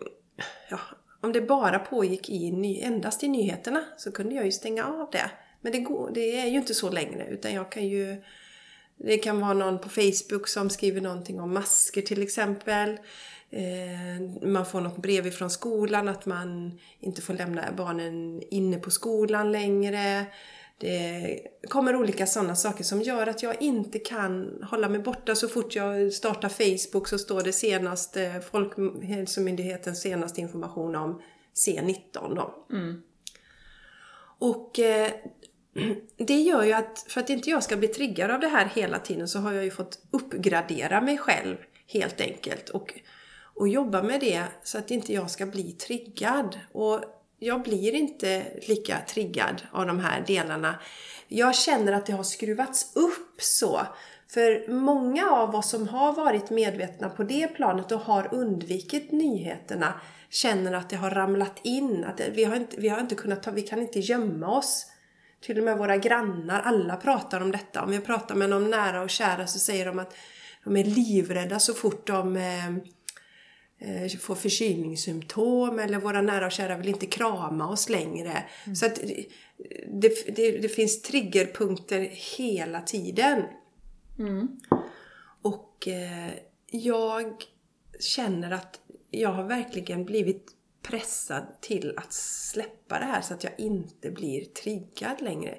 [0.70, 0.80] ja,
[1.20, 5.30] om det bara pågick i, endast i nyheterna så kunde jag ju stänga av det.
[5.60, 8.22] Men det, går, det är ju inte så längre utan jag kan ju
[9.04, 12.98] det kan vara någon på Facebook som skriver någonting om masker till exempel.
[13.50, 18.90] Eh, man får något brev ifrån skolan att man inte får lämna barnen inne på
[18.90, 20.26] skolan längre.
[20.80, 25.34] Det kommer olika sådana saker som gör att jag inte kan hålla mig borta.
[25.34, 31.22] Så fort jag startar Facebook så står det senaste Folkhälsomyndighetens senaste information om
[31.66, 32.66] C19 då.
[32.70, 33.02] Mm.
[34.38, 35.10] Och eh,
[36.16, 38.98] det gör ju att för att inte jag ska bli triggad av det här hela
[38.98, 42.68] tiden så har jag ju fått uppgradera mig själv helt enkelt.
[42.68, 42.94] Och,
[43.54, 46.58] och jobba med det så att inte jag ska bli triggad.
[46.72, 47.04] Och
[47.42, 50.74] jag blir inte lika triggad av de här delarna.
[51.28, 53.80] Jag känner att det har skruvats upp så.
[54.28, 59.94] För många av oss som har varit medvetna på det planet och har undvikit nyheterna
[60.30, 62.04] känner att det har ramlat in.
[62.04, 64.86] Att vi, har inte, vi, har inte kunnat ta, vi kan inte gömma oss.
[65.40, 67.82] Till och med våra grannar, alla pratar om detta.
[67.82, 70.14] Om jag pratar med någon nära och kära så säger de att
[70.64, 72.70] de är livrädda så fort de eh,
[74.20, 78.44] får förkylningssymptom eller våra nära och kära vill inte krama oss längre.
[78.64, 78.76] Mm.
[78.76, 79.00] Så att
[79.92, 82.00] det, det, det, finns triggerpunkter
[82.38, 83.42] hela tiden.
[84.18, 84.48] Mm.
[85.42, 86.30] Och eh,
[86.66, 87.34] jag
[88.00, 90.46] känner att jag har verkligen blivit
[90.82, 95.58] pressad till att släppa det här så att jag inte blir triggad längre.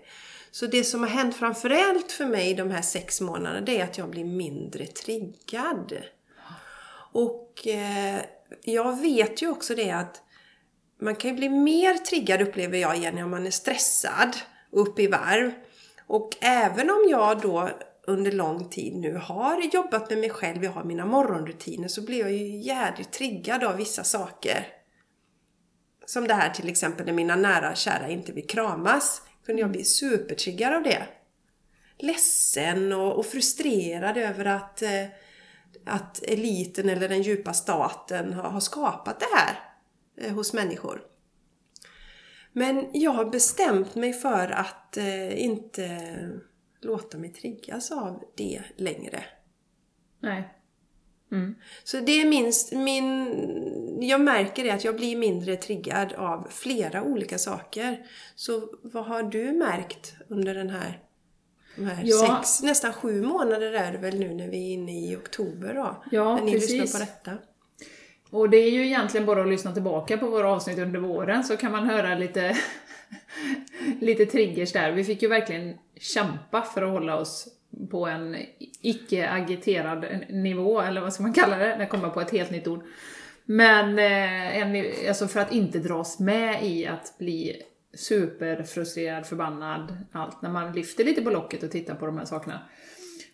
[0.52, 3.98] Så det som har hänt framförallt för mig de här sex månaderna det är att
[3.98, 5.94] jag blir mindre triggad.
[7.12, 8.22] Och eh,
[8.64, 10.22] jag vet ju också det att
[11.02, 14.36] man kan ju bli mer triggad upplever jag igen om man är stressad
[14.72, 15.52] och uppe i varv.
[16.08, 17.70] Och även om jag då
[18.08, 22.20] under lång tid nu har jobbat med mig själv, jag har mina morgonrutiner, så blir
[22.20, 24.68] jag ju jädrigt triggad av vissa saker.
[26.06, 29.22] Som det här till exempel när mina nära och kära inte vill kramas.
[29.46, 31.04] Kunde jag bli supertriggad av det.
[31.98, 35.06] Ledsen och, och frustrerad över att eh,
[35.86, 39.60] att eliten eller den djupa staten har, skapat det här
[40.18, 41.02] eh, hos människor.
[42.54, 46.10] Men jag har bestämt mig för att eh, inte
[46.82, 49.24] låta mig triggas av det längre.
[50.20, 50.58] Nej.
[51.32, 51.56] Mm.
[51.84, 53.98] Så det är minst min...
[54.02, 58.06] Jag märker det att jag blir mindre triggad av flera olika saker.
[58.36, 61.00] Så vad har du märkt under den här,
[62.04, 62.42] Ja.
[62.42, 66.04] sex, nästan sju månader är det väl nu när vi är inne i oktober då?
[66.12, 66.82] Ja, när ni precis.
[66.82, 67.38] lyssnar på detta.
[68.30, 71.58] Och det är ju egentligen bara att lyssna tillbaka på våra avsnitt under våren så
[71.58, 72.58] kan man höra lite,
[74.00, 74.92] lite triggers där.
[74.92, 77.48] Vi fick ju verkligen kämpa för att hålla oss
[77.92, 78.38] på en
[78.82, 81.76] icke-agiterad nivå, eller vad ska man kalla det?
[81.76, 82.84] Det kommer på ett helt nytt ord.
[83.46, 87.62] Men eh, alltså för att inte dras med i att bli
[87.94, 92.60] superfrustrerad, förbannad, allt, när man lyfter lite på locket och tittar på de här sakerna.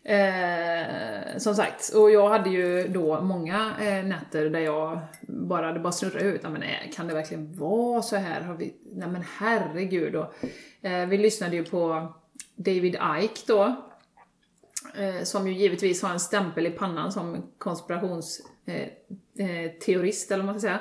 [0.03, 5.79] Eh, som sagt, och jag hade ju då många eh, nätter där jag bara, det
[5.79, 6.43] bara snurrade ut.
[6.43, 8.41] Men nej, kan det verkligen vara så här?
[8.41, 10.15] Har vi, nej men herregud.
[10.15, 10.33] Och,
[10.81, 12.13] eh, vi lyssnade ju på
[12.55, 13.75] David Ike då,
[14.97, 20.45] eh, som ju givetvis har en stämpel i pannan som konspirationsteorist, eh, eh eller vad
[20.45, 20.79] man ska säga.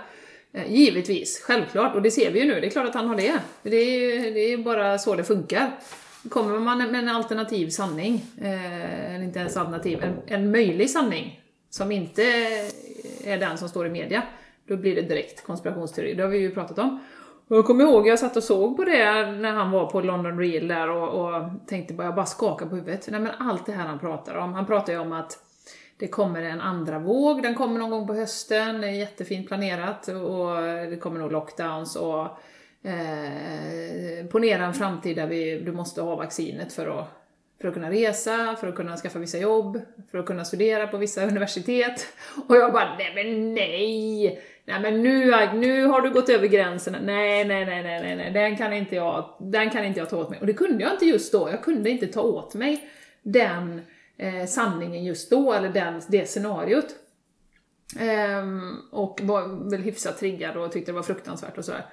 [0.56, 3.16] Eh, givetvis, självklart, och det ser vi ju nu, det är klart att han har
[3.16, 3.38] det.
[3.62, 5.70] Det är ju det är bara så det funkar.
[6.28, 11.40] Kommer man med en alternativ sanning, eh, eller inte ens alternativ, en, en möjlig sanning,
[11.70, 12.22] som inte
[13.24, 14.22] är den som står i media,
[14.68, 16.14] då blir det direkt konspirationsteori.
[16.14, 17.00] Det har vi ju pratat om.
[17.48, 20.38] Och jag kommer ihåg, jag satt och såg på det när han var på London
[20.38, 23.08] Real där och, och tänkte bara, jag bara skakade på huvudet.
[23.10, 25.38] Nej men allt det här han pratar om, han pratar ju om att
[25.98, 30.08] det kommer en andra våg, den kommer någon gång på hösten, det är jättefint planerat
[30.08, 32.24] och det kommer nog lockdowns och
[32.86, 37.06] eh, ponera en framtid där vi, du måste ha vaccinet för att,
[37.60, 39.80] för att kunna resa, för att kunna skaffa vissa jobb,
[40.10, 42.06] för att kunna studera på vissa universitet.
[42.48, 44.42] Och jag bara, nej men nej!
[44.68, 48.32] Nej men nu, nu har du gått över gränsen, nej nej nej nej nej, nej.
[48.32, 50.40] Den, kan inte jag, den kan inte jag ta åt mig.
[50.40, 52.90] Och det kunde jag inte just då, jag kunde inte ta åt mig
[53.22, 53.82] den
[54.18, 56.86] eh, sanningen just då, eller den, det scenariot.
[57.98, 61.86] Ehm, och var väl hyfsat triggad och tyckte det var fruktansvärt och sådär.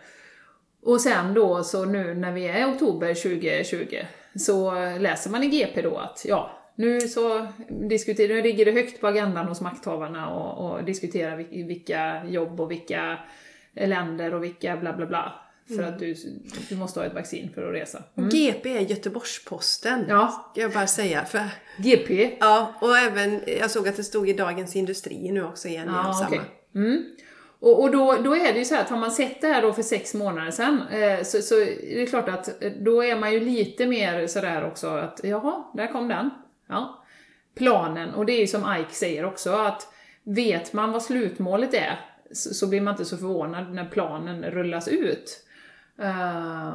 [0.82, 4.06] Och sen då, så nu när vi är i oktober 2020,
[4.36, 9.02] så läser man i GP då att ja, nu så diskuterar, nu ligger det högt
[9.02, 13.20] på agendan hos makthavarna och, och diskuterar vilka jobb och vilka
[13.74, 15.34] länder och vilka bla bla bla.
[15.68, 16.16] För att du,
[16.70, 18.04] du måste ha ett vaccin för att resa.
[18.14, 20.06] Och GP är Göteborgs-Posten.
[20.10, 20.50] Ja.
[20.52, 21.26] Ska jag bara säga.
[21.26, 21.42] För,
[21.78, 22.38] GP.
[22.40, 25.88] ja, och även, jag såg att det stod i Dagens Industri nu också igen.
[25.88, 26.28] Ja, samma.
[26.28, 26.42] okej.
[26.76, 27.04] Mm.
[27.60, 29.62] Och, och då, då är det ju så här att har man sett det här
[29.62, 33.16] då för sex månader sedan eh, så, så är det klart att eh, då är
[33.16, 36.30] man ju lite mer sådär också att jaha, där kom den.
[36.70, 37.04] Ja.
[37.56, 39.88] Planen, och det är ju som Ike säger också att
[40.24, 42.00] vet man vad slutmålet är
[42.32, 45.43] så, så blir man inte så förvånad när planen rullas ut.
[46.04, 46.74] Uh,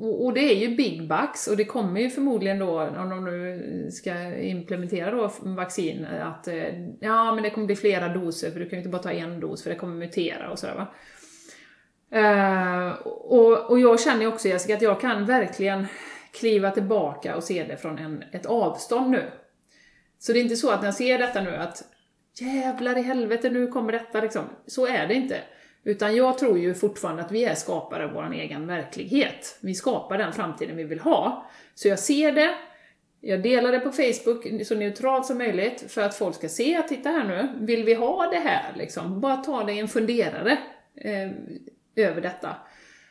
[0.00, 3.24] och, och det är ju big bucks och det kommer ju förmodligen då, om de
[3.24, 8.60] nu ska implementera då vaccin, att uh, ja men det kommer bli flera doser för
[8.60, 10.86] du kan ju inte bara ta en dos för det kommer mutera och sådär va.
[12.14, 15.86] Uh, och, och jag känner ju också Jessica att jag kan verkligen
[16.32, 19.22] kliva tillbaka och se det från en, ett avstånd nu.
[20.18, 21.84] Så det är inte så att när jag ser detta nu att
[22.40, 24.44] jävlar i helvete nu kommer detta liksom.
[24.66, 25.36] Så är det inte.
[25.88, 29.58] Utan jag tror ju fortfarande att vi är skapare av vår egen verklighet.
[29.60, 31.46] Vi skapar den framtiden vi vill ha.
[31.74, 32.54] Så jag ser det,
[33.20, 36.88] jag delar det på Facebook så neutralt som möjligt för att folk ska se, att
[36.88, 39.20] titta här nu, vill vi ha det här liksom?
[39.20, 40.58] Bara ta dig en funderare
[40.96, 41.30] eh,
[41.96, 42.56] över detta.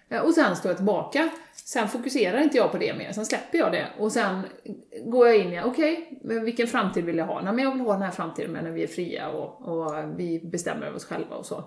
[0.09, 1.29] Eh, och sen står jag tillbaka.
[1.53, 3.87] Sen fokuserar inte jag på det mer, sen släpper jag det.
[3.97, 4.41] Och sen
[5.05, 7.41] går jag in i, okej, okay, vilken framtid vill jag ha?
[7.41, 10.19] Nej, men jag vill ha den här framtiden med när vi är fria och, och
[10.19, 11.63] vi bestämmer över oss själva och så.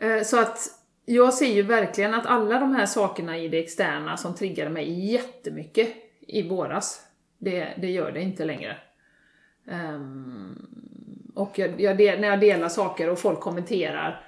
[0.00, 0.58] Eh, så att
[1.04, 5.12] jag ser ju verkligen att alla de här sakerna i det externa som triggade mig
[5.12, 5.88] jättemycket
[6.20, 7.06] i våras,
[7.38, 8.76] det, det gör det inte längre.
[9.70, 10.66] Ehm,
[11.34, 14.24] och jag, jag, när jag delar saker och folk kommenterar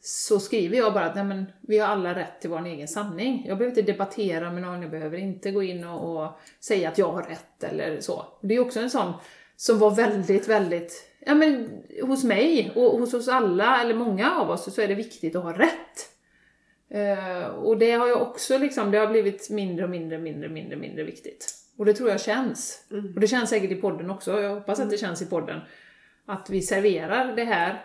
[0.00, 3.44] så skriver jag bara att nej men, vi har alla rätt till vår egen sanning.
[3.48, 6.98] Jag behöver inte debattera med någon, jag behöver inte gå in och, och säga att
[6.98, 8.26] jag har rätt eller så.
[8.40, 9.12] Det är också en sån
[9.56, 14.50] som var väldigt, väldigt, ja men hos mig och hos oss alla, eller många av
[14.50, 16.08] oss, så är det viktigt att ha rätt.
[16.90, 20.76] Eh, och det har jag också liksom, det har blivit mindre och mindre, mindre, mindre,
[20.76, 21.54] mindre viktigt.
[21.78, 22.84] Och det tror jag känns.
[23.14, 25.60] Och det känns säkert i podden också, jag hoppas att det känns i podden.
[26.26, 27.84] Att vi serverar det här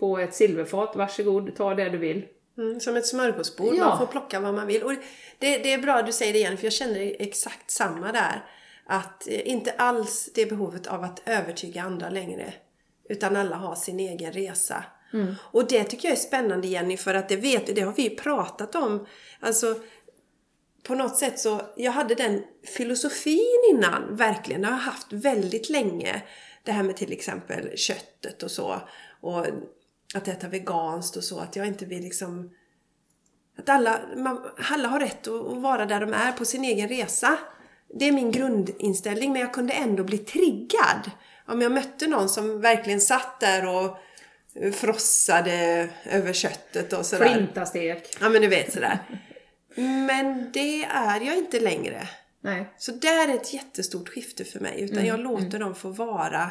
[0.00, 2.24] på ett silverfat, varsågod, ta det du vill.
[2.58, 3.88] Mm, som ett smörgåsbord, Ja.
[3.88, 4.82] man får plocka vad man vill.
[4.82, 4.92] Och
[5.38, 8.44] det, det är bra att du säger det igen, för jag känner exakt samma där.
[8.86, 12.54] Att eh, inte alls det behovet av att övertyga andra längre.
[13.08, 14.84] Utan alla har sin egen resa.
[15.38, 18.16] Och det tycker jag är spännande Jenny, för att det vet det har vi ju
[18.16, 19.06] pratat om.
[19.40, 19.76] Alltså,
[20.82, 22.42] på något sätt så, jag hade den
[22.76, 26.22] filosofin innan, verkligen, det har jag haft väldigt länge.
[26.62, 28.80] Det här med till exempel köttet och så.
[29.20, 29.46] Och
[30.14, 32.50] att äta veganskt och så, att jag inte vill liksom...
[33.58, 36.88] Att alla, man, alla har rätt att, att vara där de är på sin egen
[36.88, 37.38] resa.
[37.94, 41.10] Det är min grundinställning, men jag kunde ändå bli triggad.
[41.46, 43.96] Om jag mötte någon som verkligen satt där och
[44.74, 47.34] frossade över köttet och sådär.
[47.34, 48.16] Flintastek.
[48.20, 48.98] Ja men du vet sådär.
[50.06, 52.08] Men det är jag inte längre.
[52.40, 52.74] Nej.
[52.78, 54.80] Så det är ett jättestort skifte för mig.
[54.80, 56.50] Utan jag låter dem få vara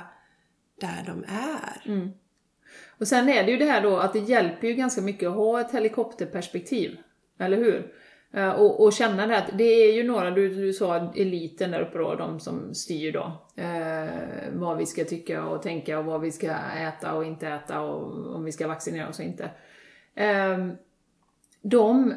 [0.81, 2.11] där de är.
[2.99, 5.35] Och sen är det ju det här då att det hjälper ju ganska mycket att
[5.35, 6.97] ha ett helikopterperspektiv.
[7.39, 7.93] Eller hur?
[8.31, 11.81] Eh, och, och känna det att det är ju några, du, du sa eliten där
[11.81, 13.31] uppe då, de som styr då.
[13.55, 14.09] Eh,
[14.53, 18.35] vad vi ska tycka och tänka och vad vi ska äta och inte äta och
[18.35, 19.49] om vi ska vaccinera oss och inte.
[20.15, 20.67] Eh,
[21.61, 22.13] de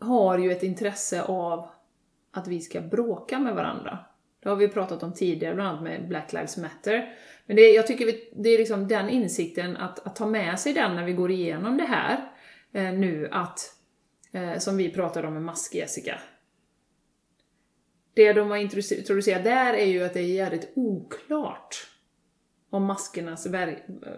[0.00, 1.68] har ju ett intresse av
[2.30, 3.98] att vi ska bråka med varandra.
[4.42, 7.14] Det har vi pratat om tidigare, bland annat med Black Lives Matter.
[7.46, 10.72] Men det, jag tycker vi, det är liksom den insikten, att, att ta med sig
[10.72, 12.30] den när vi går igenom det här
[12.72, 13.75] eh, nu, att
[14.36, 16.18] eh, som vi pratade om med mask Jessica.
[18.14, 21.86] Det de har introduce- introducerat där är ju att det är jävligt oklart
[22.70, 23.46] om maskernas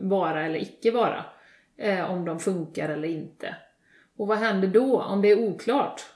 [0.01, 1.25] vara eller icke vara.
[1.77, 3.57] Eh, om de funkar eller inte.
[4.17, 6.07] Och vad händer då om det är oklart?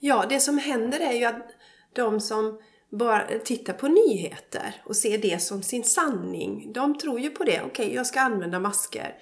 [0.00, 1.50] Ja, det som händer är ju att
[1.92, 7.30] de som bara tittar på nyheter och ser det som sin sanning, de tror ju
[7.30, 7.62] på det.
[7.66, 9.14] Okej, jag ska använda masker.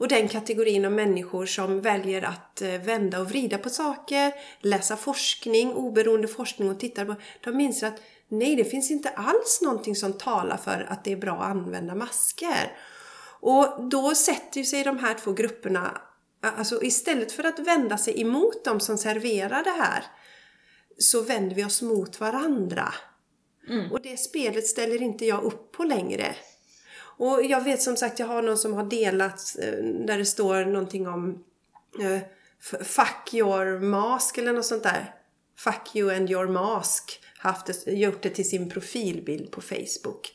[0.00, 4.96] Och den kategorin av människor som väljer att eh, vända och vrida på saker, läsa
[4.96, 9.96] forskning, oberoende forskning och titta på, de inser att nej, det finns inte alls någonting
[9.96, 12.76] som talar för att det är bra att använda masker.
[13.40, 16.00] Och då sätter sig de här två grupperna,
[16.40, 20.04] alltså istället för att vända sig emot de som serverar det här,
[20.98, 22.94] så vänder vi oss mot varandra.
[23.92, 26.34] Och det spelet ställer inte jag upp på längre.
[27.20, 30.64] Och jag vet som sagt, jag har någon som har delat eh, där det står
[30.64, 31.44] någonting om
[32.00, 32.22] eh,
[32.82, 35.14] Fuck your mask eller något sånt där.
[35.56, 37.20] Fuck you and your mask.
[37.38, 40.34] Haft det, gjort det till sin profilbild på Facebook.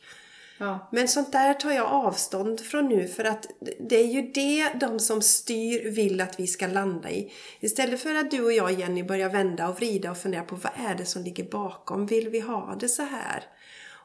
[0.58, 0.88] Ja.
[0.92, 3.46] Men sånt där tar jag avstånd från nu för att
[3.88, 7.32] det är ju det de som styr vill att vi ska landa i.
[7.60, 10.72] Istället för att du och jag Jenny börjar vända och vrida och fundera på vad
[10.88, 12.06] är det som ligger bakom?
[12.06, 13.44] Vill vi ha det så här?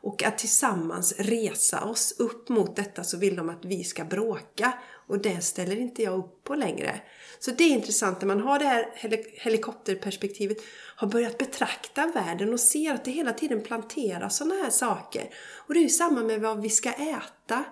[0.02, 4.74] Och att tillsammans resa oss upp mot detta så vill de att vi ska bråka.
[5.08, 7.02] Och det ställer inte jag upp på längre.
[7.40, 8.88] Så det är intressant när man har det här
[9.34, 10.58] helikopterperspektivet,
[10.96, 15.30] har börjat betrakta världen och ser att det hela tiden planteras sådana här saker.
[15.68, 17.64] Och det är ju samma med vad vi ska äta.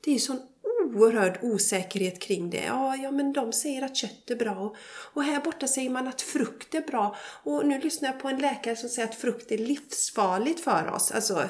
[0.00, 0.40] Det är ju sån
[0.94, 2.64] oerhörd osäkerhet kring det.
[2.66, 4.76] Ja, ja, men de säger att kött är bra.
[5.14, 7.16] Och här borta säger man att frukt är bra.
[7.42, 11.12] Och nu lyssnar jag på en läkare som säger att frukt är livsfarligt för oss.
[11.12, 11.48] Alltså,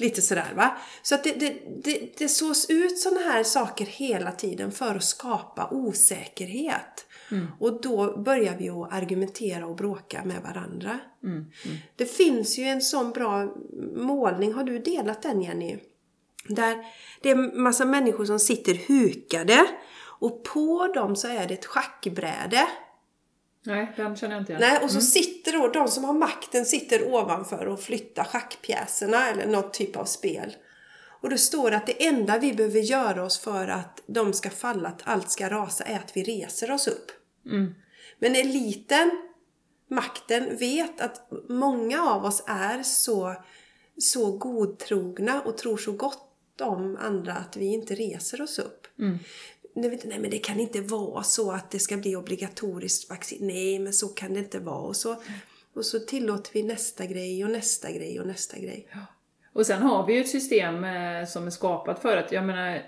[0.00, 0.76] Lite sådär va.
[1.02, 5.04] Så att det, det, det, det sås ut sådana här saker hela tiden för att
[5.04, 7.06] skapa osäkerhet.
[7.58, 10.98] Och då börjar vi att argumentera och bråka med varandra.
[11.96, 13.54] Det finns ju en sån bra
[13.96, 15.78] målning, har du delat den Jenny?
[16.48, 16.76] Där
[17.20, 19.66] det är massa människor som sitter hukade
[20.20, 22.68] och på dem så är det ett schackbräde.
[23.62, 24.62] Nej, den känner jag inte igen.
[24.70, 29.46] Nej, och så sitter då de som har makten sitter ovanför och flyttar schackpjäserna eller
[29.46, 30.56] något typ av spel.
[31.20, 34.50] Och då står det att det enda vi behöver göra oss för att de ska
[34.50, 37.10] falla, att allt ska rasa, är att vi reser oss upp.
[38.18, 39.10] Men eliten,
[39.90, 43.34] makten, vet att många av oss är så,
[43.98, 46.24] så godtrogna och tror så gott
[46.60, 48.86] om andra att vi inte reser oss upp.
[49.80, 53.46] Nej, vet nej men det kan inte vara så att det ska bli obligatoriskt vaccin.
[53.46, 54.78] Nej men så kan det inte vara.
[54.78, 55.16] Och så,
[55.74, 58.86] och så tillåter vi nästa grej och nästa grej och nästa grej.
[59.52, 62.82] Och sen har vi ju ett system eh, som är skapat för att, jag menar,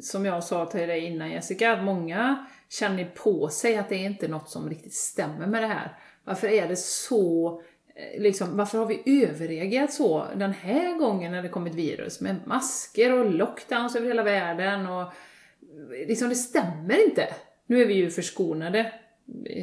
[0.00, 4.06] som jag sa till dig innan Jessica, att många känner på sig att det är
[4.06, 5.98] inte något som riktigt stämmer med det här.
[6.24, 7.62] Varför är det så,
[7.94, 12.20] eh, liksom, varför har vi överreagerat så den här gången när det kom ett virus
[12.20, 15.12] med masker och lockdowns över hela världen och
[16.08, 17.28] liksom det stämmer inte.
[17.66, 18.92] Nu är vi ju förskonade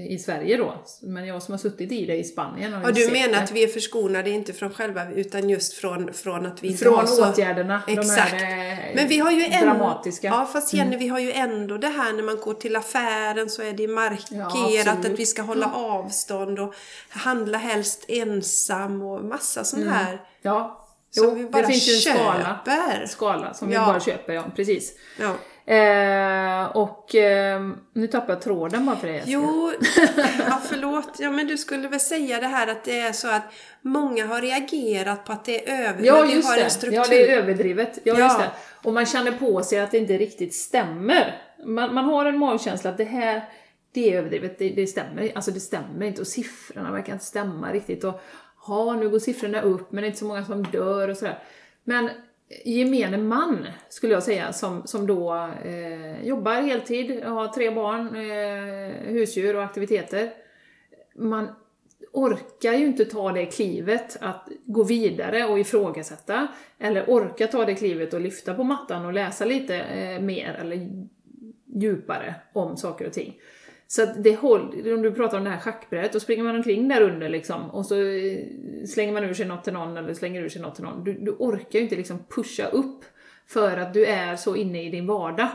[0.09, 3.11] i Sverige då, men jag som har suttit i det i Spanien har Ja, du
[3.11, 3.39] menar det.
[3.39, 6.93] att vi är förskonade inte från själva utan just från, från att vi inte Från
[6.95, 7.29] har så...
[7.29, 8.33] åtgärderna, Exakt.
[8.33, 10.27] är eh, Men vi har ju ändå, dramatiska.
[10.27, 10.39] Mm.
[10.39, 13.61] Ja, fast Jenny, vi har ju ändå det här när man går till affären så
[13.61, 14.53] är det markerat
[14.85, 16.73] Ja, att vi ska hålla avstånd och
[17.09, 20.21] handla helst ensam och massa sån här.
[20.41, 22.59] Ja, Som jo, vi bara det finns ju en skala,
[23.07, 23.79] skala som Ja.
[23.85, 24.93] vi bara köper, ja, precis.
[25.19, 25.35] Ja.
[25.65, 27.61] Eh, och eh,
[27.93, 29.23] nu tappade jag tråden bara för det.
[29.25, 29.71] Jo,
[30.47, 31.15] ja, förlåt.
[31.19, 33.43] Ja, men du skulle väl säga det här att det är så att
[33.81, 36.03] många har reagerat på att det är över...
[36.05, 36.63] Ja, just har det.
[36.63, 36.97] en struktur.
[36.97, 37.99] Ja, det är överdrivet.
[38.03, 38.23] Ja, Ja.
[38.23, 38.49] just det.
[38.83, 41.41] Och man känner på sig att det inte riktigt stämmer.
[41.65, 43.41] Man, man har en magkänsla att det här,
[43.93, 47.71] det är överdrivet, det, det stämmer Alltså det stämmer inte och siffrorna verkar inte stämma
[47.71, 48.03] riktigt.
[48.03, 48.21] Och
[48.67, 51.39] ha, nu går siffrorna upp men det är inte så många som dör och sådär.
[51.83, 52.09] Men
[52.65, 59.13] gemene man, skulle jag säga, som, som då eh, jobbar heltid, har tre barn, eh,
[59.13, 60.33] husdjur och aktiviteter.
[61.15, 61.47] Man
[62.11, 66.47] orkar ju inte ta det klivet att gå vidare och ifrågasätta.
[66.79, 70.89] Eller orka ta det klivet och lyfta på mattan och läsa lite eh, mer eller
[71.65, 73.39] djupare om saker och ting.
[73.87, 76.87] Så att det håll, om du pratar om det här schackbrädet, då springer man omkring
[76.87, 78.37] där under liksom och så eh,
[78.87, 81.03] slänger man ur sig något till någon eller slänger ur sig något till någon.
[81.03, 83.03] Du, du orkar ju inte liksom pusha upp
[83.47, 85.47] för att du är så inne i din vardag.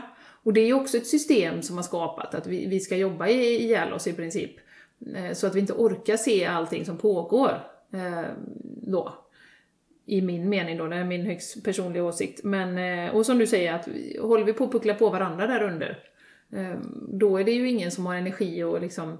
[0.43, 3.27] Och det är ju också ett system som har skapat att vi, vi ska jobba
[3.27, 4.51] i- ihjäl oss i princip.
[5.15, 7.51] Eh, så att vi inte orkar se allting som pågår.
[7.93, 8.23] eh,
[8.87, 9.13] Då.
[10.05, 12.43] I min mening då, det är min högst personliga åsikt.
[12.43, 12.77] Men,
[13.07, 13.87] eh, och som du säger, att
[14.21, 15.97] håller vi på att puckla på varandra där under,
[17.07, 19.17] då är det ju ingen som har energi och liksom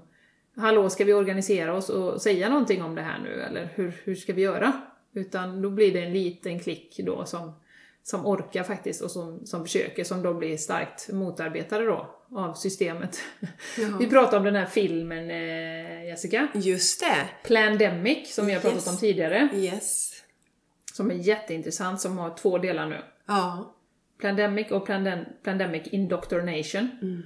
[0.56, 4.14] Hallå, ska vi organisera oss och säga någonting om det här nu, eller hur, hur
[4.14, 4.72] ska vi göra?
[5.12, 7.52] Utan då blir det en liten klick då som,
[8.02, 13.18] som orkar faktiskt och som, som försöker, som då blir starkt motarbetade då av systemet.
[13.98, 17.28] Vi pratade om den här filmen, eh, Jessica, Just det.
[17.44, 18.88] Plandemic, som vi har pratat Yes.
[18.88, 20.12] om tidigare, Yes.
[20.92, 22.98] som är jätteintressant, som har två delar nu.
[23.26, 23.74] Ja.
[24.20, 26.88] Plandemic och Plandem- Plandemic Indoctrination.
[27.02, 27.22] Mm.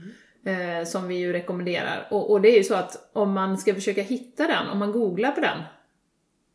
[0.47, 2.07] Eh, som vi ju rekommenderar.
[2.11, 4.92] Och, och det är ju så att om man ska försöka hitta den, om man
[4.92, 5.59] googlar på den.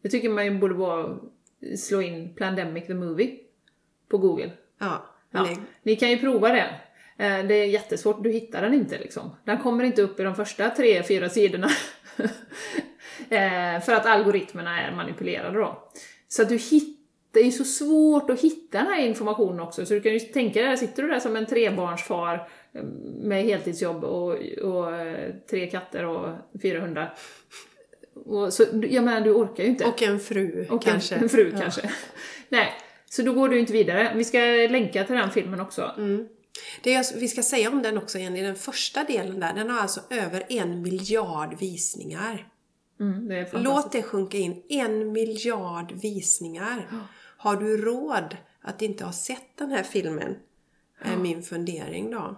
[0.02, 1.18] Det tycker man ju borde vara
[1.78, 3.38] slå in Plandemic the Movie
[4.10, 4.52] på google.
[4.80, 5.06] Ja.
[5.32, 5.50] Ja,
[5.84, 6.68] ni kan ju prova det.
[7.18, 9.36] Eh, Det är jättesvårt, du hittar den inte liksom.
[9.46, 11.70] Den kommer inte upp i de första tre, fyra sidorna.
[13.30, 15.90] Eh, För att algoritmerna är manipulerade då.
[16.28, 16.99] Så att du hittar,
[17.32, 19.86] det är ju så svårt att hitta den här informationen också.
[19.86, 22.84] Så du kan ju tänka dig, sitter du där som en trebarnsfar eh,
[23.24, 26.30] med heltidsjobb och, och eh, tre katter och
[26.62, 27.14] fyra hundar.
[28.26, 29.86] Och så, jag menar, du orkar ju inte.
[29.86, 31.16] Och en fru Och kanske.
[31.16, 31.60] En, en fru Ja.
[31.60, 31.92] kanske.
[32.50, 32.68] Nej,
[33.10, 34.14] så då går du inte vidare.
[34.16, 34.38] Vi ska
[34.70, 35.92] länka till den filmen också.
[35.98, 36.28] Mm.
[36.84, 39.80] Det är, vi ska säga om den också i den första delen där, den har
[39.80, 42.48] alltså över en miljard visningar.
[43.00, 43.50] Mm, det.
[43.54, 44.64] Låt det sjunka in.
[44.70, 46.88] En miljard visningar.
[47.42, 50.36] Har du råd att inte ha sett den här filmen?
[51.02, 52.36] Är min fundering då.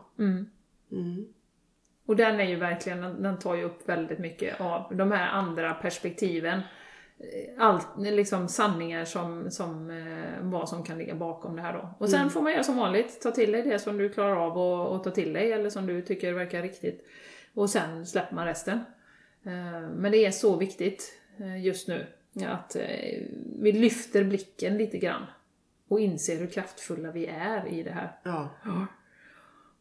[2.05, 5.73] Och den är ju verkligen, den tar ju upp väldigt mycket av de här andra
[5.73, 6.59] perspektiven.
[7.19, 11.89] Eh, Allt, liksom sanningar som, som eh, vad som kan ligga bakom det här då.
[11.97, 14.57] Och sen får man göra som vanligt, ta till dig det som du klarar av
[14.57, 17.05] och, och ta till dig eller som du tycker verkar riktigt.
[17.53, 18.77] Och sen släpper man resten.
[19.45, 21.13] Eh, Men det är så viktigt
[21.63, 22.07] just nu
[22.47, 22.81] att eh,
[23.61, 25.25] vi lyfter blicken lite grann
[25.87, 28.11] och inser hur kraftfulla vi är i det här.
[28.23, 28.49] Ja.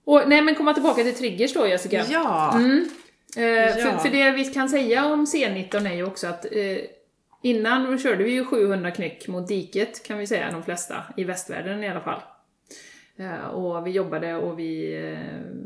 [0.05, 2.05] Och, nej men komma tillbaka till triggers då Jessica.
[2.11, 2.57] Ja.
[2.57, 2.89] Mm.
[3.37, 3.73] Eh, Ja.
[3.73, 6.79] för, för det vi kan säga om C19 är ju också att eh,
[7.43, 11.85] innan körde vi ju 700 knyck mot diket kan vi säga, de flesta, i västvärlden
[11.85, 12.21] i alla fall.
[13.17, 14.97] Eh, och vi jobbade och vi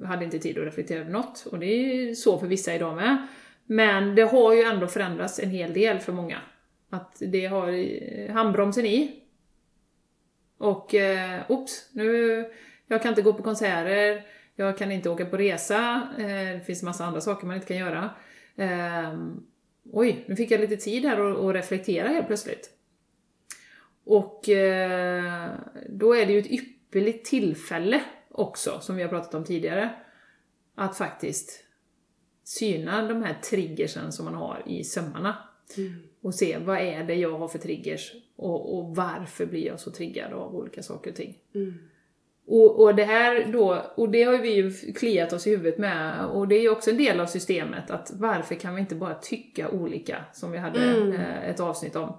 [0.03, 1.47] eh, hade inte tid att reflektera över något.
[1.51, 3.27] Och det är ju så för vissa idag med.
[3.67, 6.39] Men det har ju ändå förändrats en hel del för många.
[6.95, 9.21] Att det har handbromsen i.
[10.59, 12.45] Och eh, oops, nu,
[12.87, 14.27] jag kan inte gå på konserter,
[14.57, 17.77] jag kan inte åka på resa, eh, det finns massa andra saker man inte kan
[17.77, 18.11] göra.
[18.57, 19.19] Eh,
[19.93, 22.71] oj, nu fick jag lite tid här att reflektera helt plötsligt.
[24.05, 25.51] Och eh,
[25.89, 29.91] då är det ju ett ypperligt tillfälle också, som vi har pratat om tidigare,
[30.75, 31.65] att faktiskt
[32.45, 35.37] syna de här triggersen som man har i sömmarna.
[35.77, 36.03] Mm.
[36.25, 39.91] Och se vad är det jag har för triggers och, och varför blir jag så
[39.91, 41.35] triggad av olika saker och ting.
[42.47, 46.27] Och, och det här då, och det har vi ju kliat oss i huvudet med,
[46.27, 49.15] och det är ju också en del av systemet, att varför kan vi inte bara
[49.15, 50.79] tycka olika, som vi hade
[51.15, 52.19] eh, ett avsnitt om,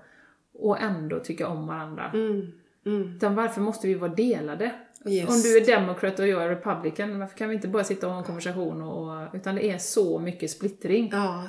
[0.53, 2.11] och ändå tycka om varandra.
[2.13, 2.51] Mm.
[2.85, 3.15] Mm.
[3.15, 4.71] Utan varför måste vi vara delade?
[5.05, 5.29] Yes.
[5.29, 8.13] Om du är Democrat och jag är Republican, varför kan vi inte bara sitta och
[8.13, 8.81] ha en konversation?
[8.81, 11.09] Och, utan det är så mycket splittring.
[11.11, 11.47] Ja.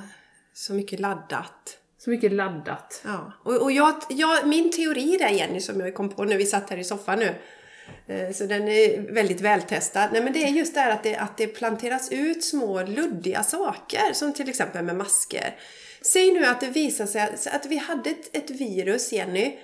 [0.52, 1.78] Så mycket laddat.
[1.98, 3.02] Så mycket laddat.
[3.04, 6.46] Ja, och, och jag, jag, min teori där Jenny som jag kom på när vi
[6.46, 7.34] satt här i soffan nu,
[8.06, 10.08] eh, så den är väldigt vältestad.
[10.12, 13.42] Nej men det är just det här att det, att det planteras ut små luddiga
[13.42, 15.54] saker, som till exempel med masker.
[16.02, 19.58] Säg nu att det visar sig att, att vi hade ett, ett virus, Jenny,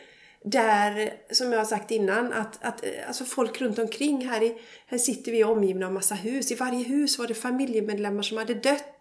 [0.44, 4.54] där, som jag har sagt innan, att, att eh, alltså folk runt omkring här, i,
[4.86, 6.52] här sitter vi omgivna av massa hus.
[6.52, 8.91] I varje hus var det familjemedlemmar som hade dött.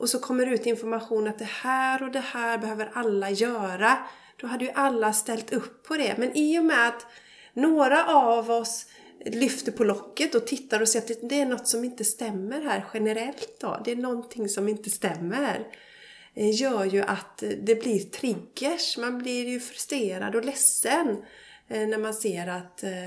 [0.00, 3.98] Och så kommer ut information att det här och det här behöver alla göra.
[4.36, 6.14] Då hade ju alla ställt upp på det.
[6.18, 7.06] Men i och med att
[7.52, 8.86] några av oss
[9.24, 12.84] lyfter på locket och tittar och ser att det är något som inte stämmer här
[12.94, 13.80] generellt då.
[13.84, 15.66] Det är någonting som inte stämmer.
[16.34, 18.98] Det gör ju att det blir triggers.
[18.98, 21.16] Man blir ju frustrerad och ledsen
[21.68, 23.06] eh, när man ser att eh,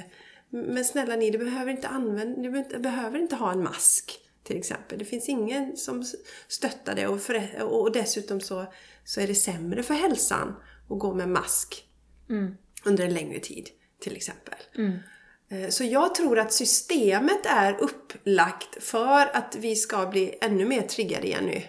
[0.50, 5.00] men snälla ni, du behöver inte använda, du behöver inte ha en mask till exempel.
[5.00, 6.04] Det finns ingen som
[6.48, 8.66] stöttar det och, för, och dessutom så,
[9.06, 10.56] så är det sämre för hälsan
[10.90, 11.88] att gå med mask
[12.30, 12.58] mm.
[12.86, 13.70] under en längre tid
[14.00, 14.60] till exempel.
[14.78, 15.00] Mm.
[15.70, 21.28] Så jag tror att systemet är upplagt för att vi ska bli ännu mer triggade
[21.28, 21.62] igen nu.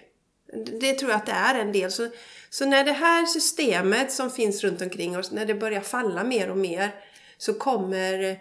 [0.80, 1.92] Det tror jag att det är en del.
[1.92, 2.08] Så,
[2.50, 6.50] så när det här systemet som finns runt omkring oss, när det börjar falla mer
[6.50, 6.94] och mer,
[7.38, 8.38] så kommer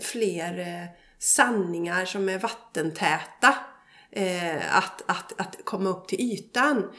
[0.00, 3.54] fler eh, sanningar som är vattentäta
[4.10, 6.90] eh, att, att, att komma upp till ytan.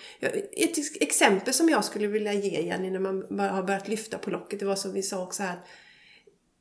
[0.51, 4.59] Ett exempel som jag skulle vilja ge Jenny när man har börjat lyfta på locket,
[4.59, 5.59] det var som vi sa också här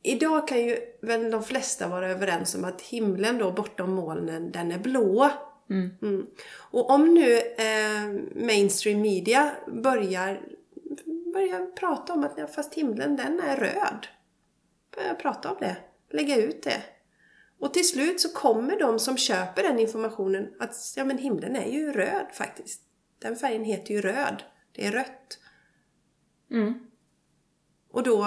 [0.03, 4.73] Idag kan ju väl de flesta vara överens om att himlen då bortom molnen, den
[4.73, 5.31] är blå.
[5.71, 5.91] Mm.
[6.03, 6.27] Mm.
[6.51, 10.41] Och om nu eh, mainstream media börjar,
[11.33, 14.07] börjar prata om att fast himlen den är röd.
[14.97, 15.77] Börjar prata om det.
[16.11, 16.83] Lägga ut det.
[17.61, 21.71] Och till slut så kommer de som köper den informationen att ja men himlen är
[21.71, 22.81] ju röd faktiskt.
[23.19, 24.43] Den färgen heter ju röd.
[24.73, 25.39] Det är rött.
[26.51, 26.75] Mm.
[27.93, 28.27] Och då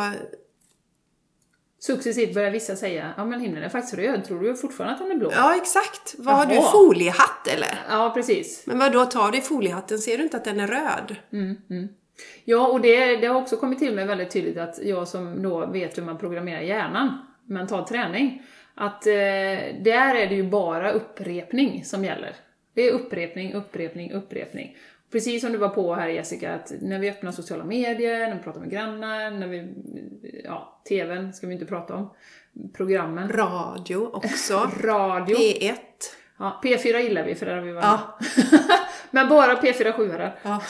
[1.79, 5.11] Successivt börjar vissa säga, ja men himlen är faktiskt röd, tror du fortfarande att den
[5.11, 5.31] är blå?
[5.31, 6.15] Ja, exakt.
[6.17, 7.83] Vad har du, foliehatt eller?
[7.89, 8.63] Ja, precis.
[8.65, 11.15] Men vad då tar du i foliehatten, ser du inte att den är röd?
[11.31, 11.87] Mm, mm.
[12.43, 15.65] Ja, och det, det har också kommit till mig väldigt tydligt att jag som då
[15.65, 18.43] vet hur man programmerar hjärnan, mental träning,
[18.75, 19.13] att eh,
[19.81, 22.35] där är det ju bara upprepning som gäller.
[22.73, 24.77] Det är upprepning, upprepning, upprepning.
[25.11, 28.43] Precis som du var på här Jessica, att när vi öppnar sociala medier, när vi
[28.43, 29.67] pratar med grannar, när vi,
[30.43, 32.13] ja, TVn ska vi inte prata om,
[32.73, 33.29] programmen.
[33.29, 34.71] Radio också.
[34.81, 35.37] Radio.
[35.37, 35.75] P1.
[36.39, 38.19] Ja, P4 gillar vi för där har vi varit ja.
[39.11, 40.11] Men bara P4 7
[40.43, 40.51] ja.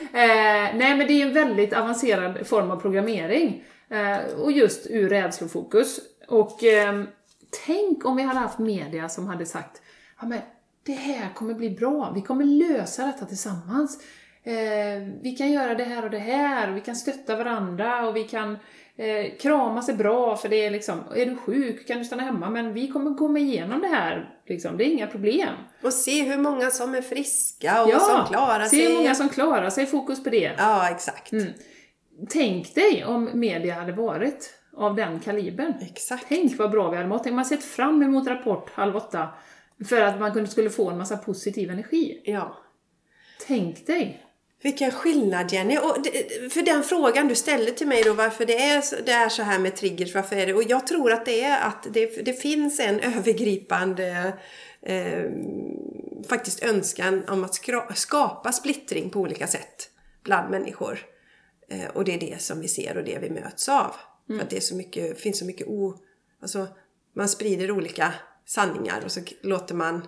[0.00, 3.64] eh, Nej men det är en väldigt avancerad form av programmering.
[3.88, 6.00] Eh, och just ur rädslofokus.
[6.28, 7.02] Och eh,
[7.66, 9.82] tänk om vi hade haft media som hade sagt
[10.20, 10.40] ja, men
[10.82, 13.98] det här kommer bli bra, vi kommer lösa detta tillsammans.
[14.42, 18.16] Eh, vi kan göra det här och det här, och vi kan stötta varandra och
[18.16, 18.58] vi kan
[18.96, 22.50] eh, krama sig bra för det är liksom, är du sjuk kan du stanna hemma
[22.50, 25.54] men vi kommer komma igenom det här, liksom, det är inga problem.
[25.82, 28.78] Och se hur många som är friska och ja, som klarar sig.
[28.78, 30.52] se hur många som klarar sig, fokus på det.
[30.58, 31.32] Ja, exakt.
[31.32, 31.46] Mm.
[32.28, 35.74] Tänk dig om media hade varit av den kalibern.
[35.80, 36.24] Exakt.
[36.28, 37.22] Tänk vad bra vi hade mått.
[37.22, 39.28] Tänk man sett fram emot Rapport halv åtta
[39.88, 42.20] för att man skulle få en massa positiv energi.
[42.24, 42.56] Ja.
[43.46, 44.22] Tänk dig!
[44.62, 45.78] Vilken skillnad Jenny!
[45.78, 45.96] Och
[46.50, 49.58] för den frågan du ställde till mig då varför det är, det är så här
[49.58, 50.54] med triggers, varför är det?
[50.54, 54.32] Och jag tror att det är att det, det finns en övergripande
[54.82, 55.24] eh,
[56.28, 57.54] faktiskt önskan om att
[57.94, 59.90] skapa splittring på olika sätt
[60.22, 60.98] bland människor.
[61.68, 63.94] Eh, och det är det som vi ser och det vi möts av.
[64.28, 64.38] Mm.
[64.38, 65.94] För att det är så mycket, finns så mycket o...
[66.40, 66.66] Alltså,
[67.12, 68.14] man sprider olika
[68.44, 70.06] sanningar och så låter man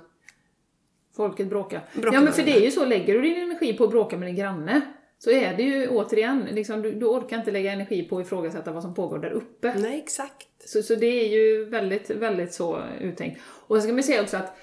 [1.17, 1.81] Folket bråka.
[1.95, 4.17] bråka ja men för det är ju så, lägger du din energi på att bråka
[4.17, 4.83] med din granne
[5.19, 8.73] så är det ju återigen, liksom, du, du orkar inte lägga energi på att ifrågasätta
[8.73, 9.75] vad som pågår där uppe.
[9.75, 10.49] Nej, exakt.
[10.65, 13.41] Så, så det är ju väldigt, väldigt så uttänkt.
[13.45, 14.57] Och så ska man säga också att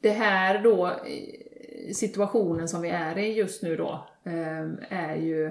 [0.00, 1.00] det här då,
[1.94, 5.50] situationen som vi är i just nu då, ehm, är ju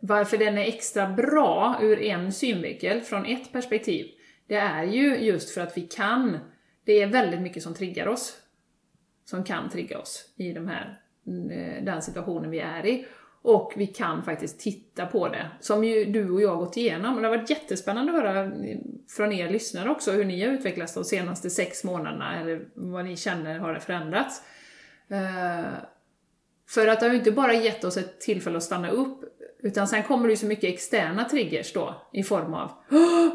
[0.00, 4.06] varför den är extra bra ur en synvinkel, från ett perspektiv,
[4.46, 6.38] det är ju just för att vi kan,
[6.84, 8.36] det är väldigt mycket som triggar oss.
[9.24, 11.00] Som kan trigga oss i de här,
[11.50, 13.06] eh, den situationen vi är i.
[13.42, 17.14] Och vi kan faktiskt titta på det, som ju du och jag har gått igenom.
[17.14, 18.78] Och det har varit jättespännande att höra eh,
[19.16, 23.16] från er lyssnare också hur ni har utvecklats de senaste sex månaderna, eller vad ni
[23.16, 24.42] känner har förändrats.
[25.08, 25.72] Eh,
[26.68, 29.24] för att det har ju inte bara gett oss ett tillfälle att stanna upp,
[29.62, 32.70] utan sen kommer det ju så mycket externa triggers då, i form av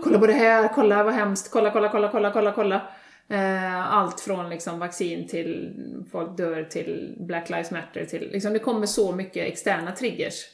[0.03, 2.81] kolla på det här, kolla vad hemskt, kolla, kolla, kolla, kolla, kolla, kolla.
[3.27, 5.73] Eh, allt från liksom vaccin till
[6.11, 10.45] folk dör till Black Lives Matter till, liksom det kommer så mycket externa triggers.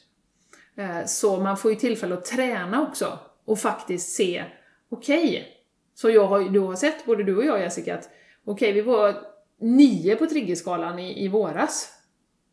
[0.75, 4.43] Eh, så man får ju tillfälle att träna också och faktiskt se,
[4.89, 5.43] okej, okay,
[5.95, 8.09] så jag har, du har sett, både du och jag Jessica, att
[8.45, 9.15] okej, okay, vi var
[9.59, 11.93] nio på triggerskalan i, i våras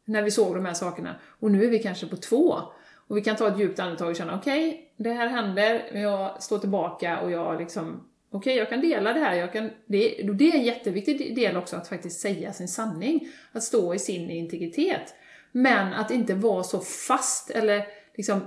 [0.04, 2.60] när vi såg de här sakerna och nu är vi kanske på två.
[3.08, 6.42] Och vi kan ta ett djupt andetag och känna, okej, okay, det här händer, jag
[6.42, 10.08] står tillbaka och jag liksom, okej, okay, jag kan dela det här, jag kan, det,
[10.34, 14.30] det är en jätteviktig del också att faktiskt säga sin sanning, att stå i sin
[14.30, 15.14] integritet.
[15.52, 18.40] Men att inte vara så fast, eller liksom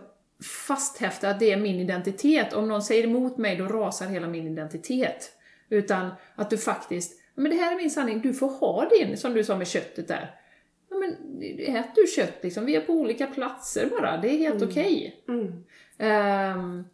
[0.67, 2.53] fasthäfta att det är min identitet.
[2.53, 5.31] Om någon säger emot mig, då rasar hela min identitet.
[5.69, 9.33] Utan att du faktiskt, men det här är min sanning, du får ha din, som
[9.33, 10.35] du sa med köttet där.
[10.99, 11.41] Men
[11.75, 14.69] ät du kött liksom, vi är på olika platser bara, det är helt mm.
[14.69, 15.21] okej.
[15.23, 15.35] Okay.
[15.35, 16.57] Mm.
[16.57, 16.85] Um,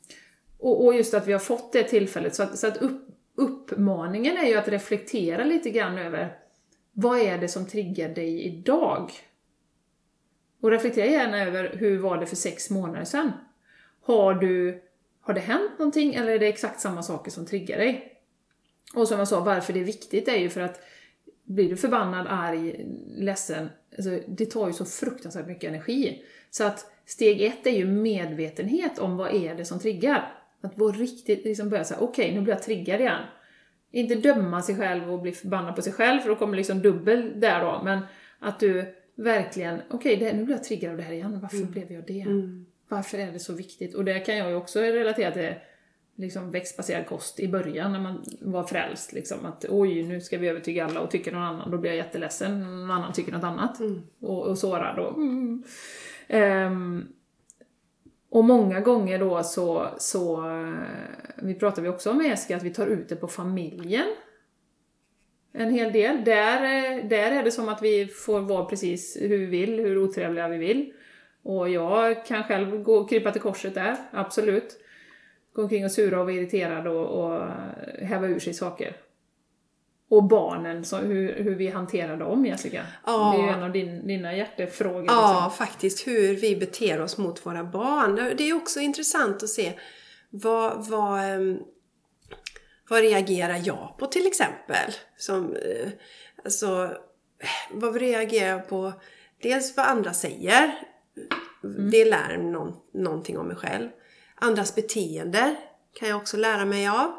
[0.59, 4.37] och, och, just att vi har fått det tillfället, så att, så att upp, uppmaningen
[4.37, 6.37] är ju att reflektera lite grann över
[6.91, 9.11] vad är det som triggar dig idag?
[10.61, 13.31] Och reflektera gärna över hur var det för sex månader sedan?
[14.01, 14.81] Har, du,
[15.21, 18.11] har det hänt någonting eller är det exakt samma saker som triggar dig?
[18.95, 20.81] Och som jag sa, varför det är viktigt är ju för att
[21.43, 26.23] blir du förbannad, arg, ledsen, alltså, det tar ju så fruktansvärt mycket energi.
[26.49, 30.33] Så att steg ett är ju medvetenhet om vad är det som triggar.
[30.61, 33.21] Att vara riktigt, liksom börja säga, okej okay, nu blir jag triggad igen.
[33.91, 37.39] Inte döma sig själv och bli förbannad på sig själv, för då kommer liksom dubbel
[37.39, 37.99] där då, men
[38.39, 41.71] att du verkligen, okej okay, nu blir jag triggad av det här igen, varför mm.
[41.71, 42.21] blev jag det?
[42.21, 42.65] Mm.
[42.87, 43.95] Varför är det så viktigt?
[43.95, 45.53] Och det kan jag ju också relatera till
[46.15, 49.13] liksom växtbaserad kost i början när man var frälst.
[49.13, 51.71] Liksom, att oj, nu ska vi övertyga alla och tycker någon annan.
[51.71, 53.79] Då blir jag jätteledsen någon annan tycker något annat.
[53.79, 54.01] Mm.
[54.19, 54.99] Och, och sårad.
[54.99, 55.63] Och, mm.
[56.29, 57.07] um,
[58.29, 60.43] och många gånger då så, så
[61.35, 64.07] vi pratar vi också om med Eski, att vi tar ut det på familjen.
[65.51, 66.23] En hel del.
[66.23, 66.61] Där,
[67.03, 70.57] där är det som att vi får vara precis hur vi vill, hur otrevliga vi
[70.57, 70.93] vill.
[71.43, 74.84] Och jag kan själv gå och krypa till korset där, absolut
[75.55, 77.47] gå omkring och sura och vara irriterad och, och
[78.01, 78.97] häva ur sig saker.
[80.09, 82.85] Och barnen, så hur, hur vi hanterar dem Jessica.
[83.05, 83.33] Ja.
[83.35, 85.05] Det är ju en av din, dina hjärtefrågor.
[85.07, 85.65] Ja, liksom.
[85.65, 86.07] faktiskt.
[86.07, 88.15] Hur vi beter oss mot våra barn.
[88.37, 89.73] Det är också intressant att se
[90.29, 91.59] vad, vad, ehm,
[92.89, 94.91] vad reagerar jag på till exempel?
[95.17, 95.89] Som, eh,
[96.43, 96.97] alltså,
[97.71, 98.93] vad reagerar jag på?
[99.41, 100.75] Dels vad andra säger.
[101.63, 101.91] Mm.
[101.91, 103.89] Det lär någon, någonting om mig själv.
[104.35, 105.55] Andras beteende
[105.93, 107.11] kan jag också lära mig av.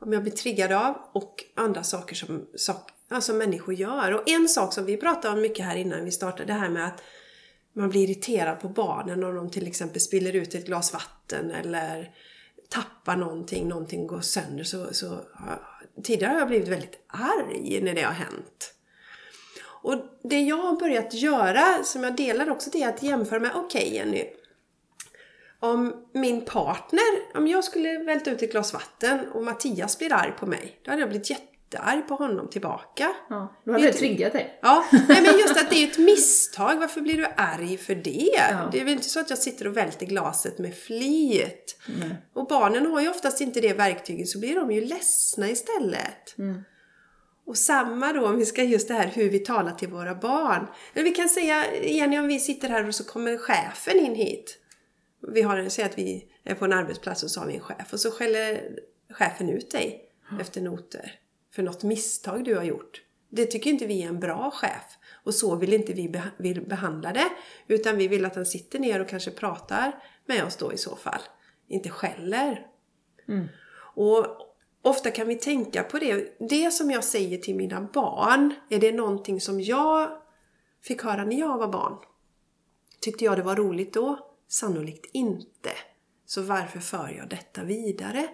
[0.00, 0.94] Om jag blir triggad av.
[1.12, 4.12] Och andra saker som sak, alltså människor gör.
[4.12, 6.86] Och en sak som vi pratade om mycket här innan vi startade, det här med
[6.86, 7.02] att
[7.72, 12.10] man blir irriterad på barnen om de till exempel spiller ut ett glas vatten eller
[12.68, 14.64] tappar någonting, någonting går sönder.
[14.64, 15.20] Så, så,
[16.02, 18.74] tidigare har jag blivit väldigt arg när det har hänt.
[19.82, 23.50] Och det jag har börjat göra, som jag delar också, det är att jämföra med,
[23.54, 24.24] okej okay, Jenny,
[25.60, 30.32] om min partner, om jag skulle välta ut ett glas vatten och Mattias blir arg
[30.38, 33.12] på mig, då hade jag blivit jättearg på honom tillbaka.
[33.28, 34.58] Ja, då hade det triggat dig.
[34.62, 36.76] Ja, nej, men just att det är ett misstag.
[36.76, 38.30] Varför blir du arg för det?
[38.50, 38.68] Ja.
[38.72, 41.76] Det är väl inte så att jag sitter och välter glaset med flit.
[41.88, 42.14] Mm.
[42.34, 46.38] Och barnen har ju oftast inte det verktyget, så blir de ju ledsna istället.
[46.38, 46.62] Mm.
[47.46, 50.66] Och samma då om vi ska just det här hur vi talar till våra barn.
[50.94, 54.56] Men vi kan säga, Jenny, om vi sitter här och så kommer chefen in hit.
[55.28, 57.92] Vi har, säg att vi är på en arbetsplats och så har vi en chef
[57.92, 58.78] och så skäller
[59.10, 60.40] chefen ut dig mm.
[60.40, 61.20] efter noter
[61.54, 63.02] för något misstag du har gjort.
[63.28, 67.12] Det tycker inte vi är en bra chef och så vill inte vi vill behandla
[67.12, 67.30] det
[67.66, 70.96] utan vi vill att han sitter ner och kanske pratar med oss då i så
[70.96, 71.20] fall.
[71.68, 72.66] Inte skäller.
[73.28, 73.48] Mm.
[73.94, 74.26] Och
[74.82, 76.36] ofta kan vi tänka på det.
[76.38, 80.10] Det som jag säger till mina barn, är det någonting som jag
[80.82, 81.96] fick höra när jag var barn?
[83.00, 84.29] Tyckte jag det var roligt då?
[84.50, 85.70] Sannolikt inte.
[86.26, 88.28] Så varför för jag detta vidare?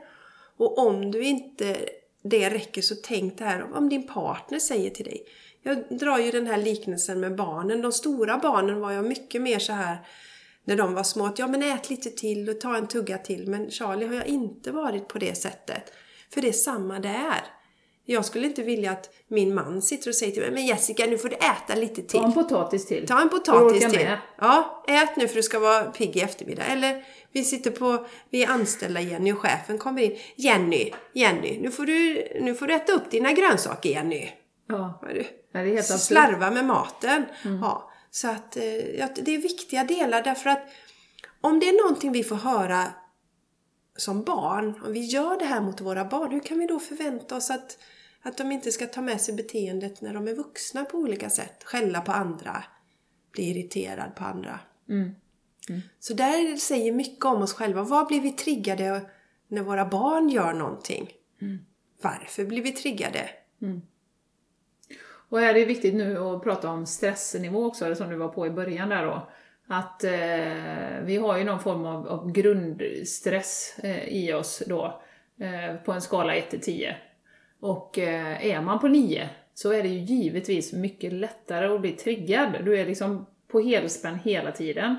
[0.56, 1.76] Och om du inte
[2.22, 5.26] det räcker så tänk det här om din partner säger till dig.
[5.62, 7.82] Jag drar ju den här liknelsen med barnen.
[7.82, 9.98] De stora barnen var jag mycket mer så här
[10.64, 13.48] när de var små att ja men ät lite till och ta en tugga till.
[13.48, 15.92] Men Charlie har jag inte varit på det sättet.
[16.34, 17.55] För det är samma där.
[18.08, 21.18] Jag skulle inte vilja att min man sitter och säger till mig Men Jessica, nu
[21.18, 22.20] får du äta lite till.
[22.20, 23.06] Ta en potatis till.
[23.06, 24.04] Ta en potatis till.
[24.04, 24.18] Med.
[24.38, 26.64] Ja, ät nu för du ska vara pigg i eftermiddag.
[26.64, 30.18] Eller vi sitter på, vi är anställda Jenny och chefen kommer in.
[30.36, 34.30] Jenny, Jenny, nu får du, nu får du äta upp dina grönsaker Jenny.
[34.68, 35.00] Ja.
[35.52, 37.24] Ja, det är helt Slarva med maten.
[37.44, 37.58] Mm.
[37.62, 40.68] Ja, så att eh, ja, det är viktiga delar därför att
[41.40, 42.84] om det är någonting vi får höra
[43.96, 47.36] som barn, om vi gör det här mot våra barn, hur kan vi då förvänta
[47.36, 47.78] oss att
[48.26, 51.64] att de inte ska ta med sig beteendet när de är vuxna på olika sätt.
[51.64, 52.64] Skälla på andra,
[53.32, 54.60] bli irriterad på andra.
[54.88, 55.14] Mm.
[55.68, 55.80] Mm.
[56.00, 57.82] Så där säger mycket om oss själva.
[57.82, 59.10] Vad blir vi triggade
[59.48, 61.10] när våra barn gör någonting?
[61.42, 61.58] Mm.
[62.02, 63.30] Varför blir vi triggade?
[63.62, 63.82] Mm.
[65.28, 68.46] Och här är det viktigt nu att prata om stressnivå också, som du var på
[68.46, 69.28] i början där då.
[69.66, 75.02] Att eh, vi har ju någon form av, av grundstress eh, i oss då,
[75.40, 76.96] eh, på en skala 1 till 10.
[77.60, 81.92] Och eh, är man på 9 så är det ju givetvis mycket lättare att bli
[81.92, 82.48] triggad.
[82.64, 84.96] Du är liksom på helspänn hela tiden.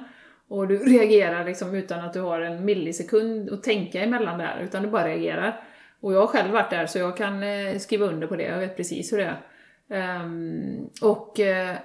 [0.47, 4.83] Och du reagerar liksom utan att du har en millisekund att tänka emellan där, utan
[4.83, 5.63] du bara reagerar.
[5.99, 8.59] Och jag har själv varit där så jag kan eh, skriva under på det, jag
[8.59, 9.41] vet precis hur det är.
[9.89, 11.77] Um, och uh,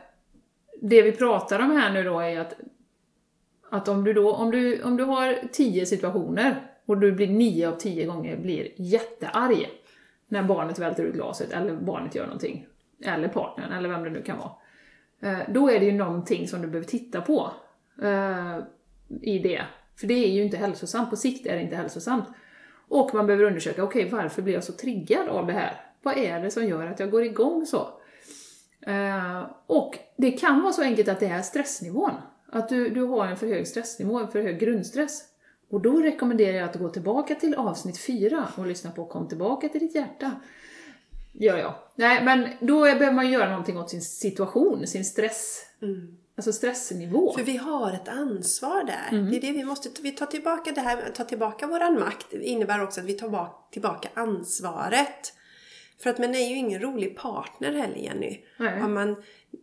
[0.80, 2.54] det vi pratar om här nu då är att,
[3.70, 7.68] att om, du då, om, du, om du har tio situationer och du blir nio
[7.68, 9.68] av tio gånger blir jättearg
[10.32, 12.66] när barnet välter ut glaset eller barnet gör någonting,
[13.04, 14.52] eller partnern eller vem det nu kan vara.
[15.22, 17.52] Eh, då är det ju någonting som du behöver titta på
[18.02, 18.58] eh,
[19.22, 19.62] i det.
[20.00, 22.24] För det är ju inte hälsosamt, på sikt är det inte hälsosamt.
[22.88, 25.80] Och man behöver undersöka, okej okay, varför blir jag så triggad av det här?
[26.02, 27.88] Vad är det som gör att jag går igång så?
[28.86, 32.14] Eh, och det kan vara så enkelt att det är stressnivån.
[32.52, 35.24] Att du, du har en för hög stressnivå, en för hög grundstress.
[35.72, 39.28] Och då rekommenderar jag att du går tillbaka till avsnitt 4 och lyssna på Kom
[39.28, 40.30] tillbaka till ditt hjärta.
[41.32, 41.90] Ja, ja.
[41.94, 45.66] Nej, men då behöver man göra någonting åt sin situation, sin stress.
[45.82, 46.16] Mm.
[46.36, 47.32] Alltså stressnivå.
[47.32, 49.18] För vi har ett ansvar där.
[49.18, 49.30] Mm.
[49.30, 52.26] Det är det vi måste, vi tar tillbaka det här, ta tillbaka våran makt.
[52.30, 55.32] Det innebär också att vi tar tillbaka ansvaret.
[56.02, 58.40] För att man är ju ingen rolig partner heller Jenny.
[58.58, 58.82] Nej.
[58.82, 59.10] Om man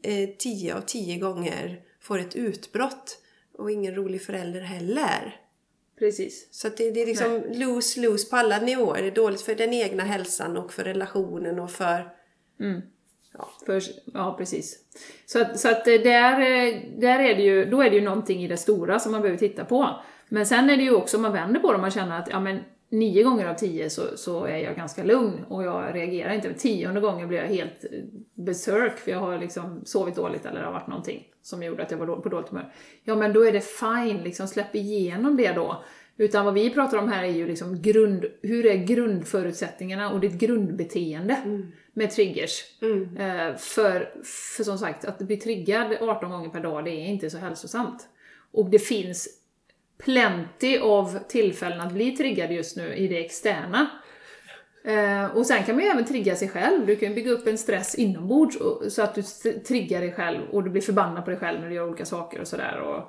[0.04, 3.18] eh, tio av tio gånger får ett utbrott
[3.58, 5.42] och ingen rolig förälder heller.
[6.00, 6.48] Precis.
[6.52, 9.02] Så det, det, är liksom lose-lose på alla nivåer.
[9.02, 12.14] Det är dåligt för den egna hälsan och för relationen och för...
[12.60, 12.82] Mm.
[13.34, 13.50] Ja.
[13.66, 13.82] För,
[14.14, 14.80] ja, precis.
[15.26, 16.40] Så att, så att där,
[17.00, 19.40] där är det ju, då är det ju någonting i det stora som man behöver
[19.40, 20.00] titta på.
[20.30, 22.40] Men sen är det ju också, om man vänder på det man känner att ja,
[22.40, 22.60] men
[22.90, 26.54] nio gånger av tio så, så är jag ganska lugn och jag reagerar inte.
[26.54, 27.86] Tionde gången blir jag helt
[28.34, 31.92] besök för jag har liksom sovit dåligt eller det har varit någonting som gjorde att
[31.92, 32.74] jag var på dåligt humör.
[33.04, 35.84] Ja men då är det fine, liksom släpp igenom det då.
[36.18, 40.34] Utan vad vi pratar om här är ju liksom grund, hur är grundförutsättningarna och ditt
[40.34, 41.72] grundbeteende mm.
[41.94, 42.64] med triggers.
[42.82, 43.18] Mm.
[43.18, 44.14] Eh, för,
[44.56, 48.08] för som sagt, att bli triggad 18 gånger per dag, det är inte så hälsosamt.
[48.52, 49.39] Och det finns
[50.04, 53.90] plenty av tillfällen att bli triggad just nu i det externa.
[54.84, 56.86] Eh, och sen kan man ju även trigga sig själv.
[56.86, 58.58] Du kan bygga upp en stress inombords
[58.90, 59.24] så att du
[59.68, 62.42] triggar dig själv och du blir förbannad på dig själv när du gör olika saker
[62.42, 63.04] och sådär.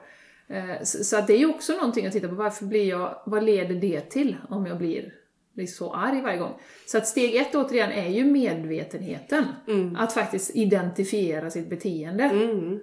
[0.49, 2.35] Eh, så att det är ju också någonting att titta på.
[2.35, 5.15] Varför blir jag, vad leder det till om jag blir,
[5.55, 6.61] blir så arg varje gång?
[6.87, 9.45] Så att steg ett återigen är ju medvetenheten.
[9.69, 9.97] Mm.
[9.97, 12.25] Att faktiskt identifiera sitt beteende.
[12.25, 12.81] Mm.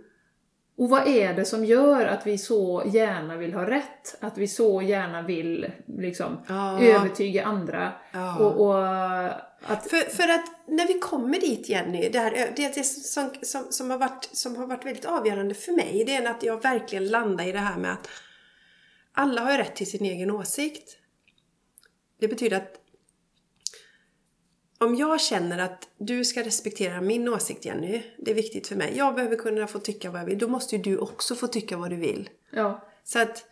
[0.77, 4.17] Och vad är det som gör att vi så gärna vill ha rätt?
[4.19, 6.81] Att vi så gärna vill liksom, ja.
[6.81, 7.91] övertyga andra?
[8.11, 8.39] Ja.
[8.39, 8.87] Och, och,
[9.61, 9.89] att...
[9.89, 13.91] För, för att när vi kommer dit Jenny, det, här, det, det som, som, som,
[13.91, 17.47] har varit, som har varit väldigt avgörande för mig, det är att jag verkligen landar
[17.47, 18.09] i det här med att
[19.13, 20.97] alla har rätt till sin egen åsikt.
[22.19, 22.73] Det betyder att
[24.77, 28.93] om jag känner att du ska respektera min åsikt Jenny, det är viktigt för mig.
[28.97, 30.37] Jag behöver kunna få tycka vad jag vill.
[30.37, 32.29] Då måste ju du också få tycka vad du vill.
[32.51, 32.87] Ja.
[33.03, 33.45] Så att,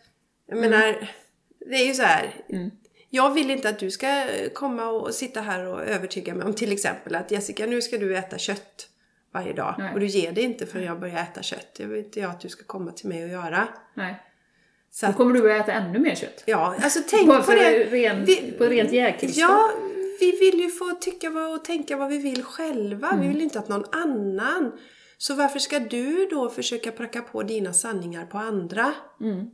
[0.46, 0.70] jag mm.
[0.70, 1.10] menar,
[1.58, 2.34] det är ju så här.
[2.48, 2.70] Mm.
[3.10, 6.72] Jag vill inte att du ska komma och sitta här och övertyga mig om till
[6.72, 8.88] exempel att Jessica, nu ska du äta kött
[9.32, 9.74] varje dag.
[9.78, 9.94] Nej.
[9.94, 11.74] Och du ger det inte förrän jag börjar äta kött.
[11.76, 13.68] Det vill inte jag att du ska komma till mig och göra.
[13.94, 14.22] Nej.
[14.90, 16.42] Så Då kommer du att äta ännu mer kött.
[16.46, 17.84] Ja, alltså tänk på, det.
[17.84, 18.26] Ren,
[18.58, 19.50] på rent jägtillstånd.
[19.50, 19.70] Ja,
[20.20, 23.08] vi vill ju få tycka och tänka vad vi vill själva.
[23.08, 23.20] Mm.
[23.20, 24.72] Vi vill inte att någon annan.
[25.18, 28.92] Så varför ska du då försöka pracka på dina sanningar på andra?
[29.20, 29.46] Mm.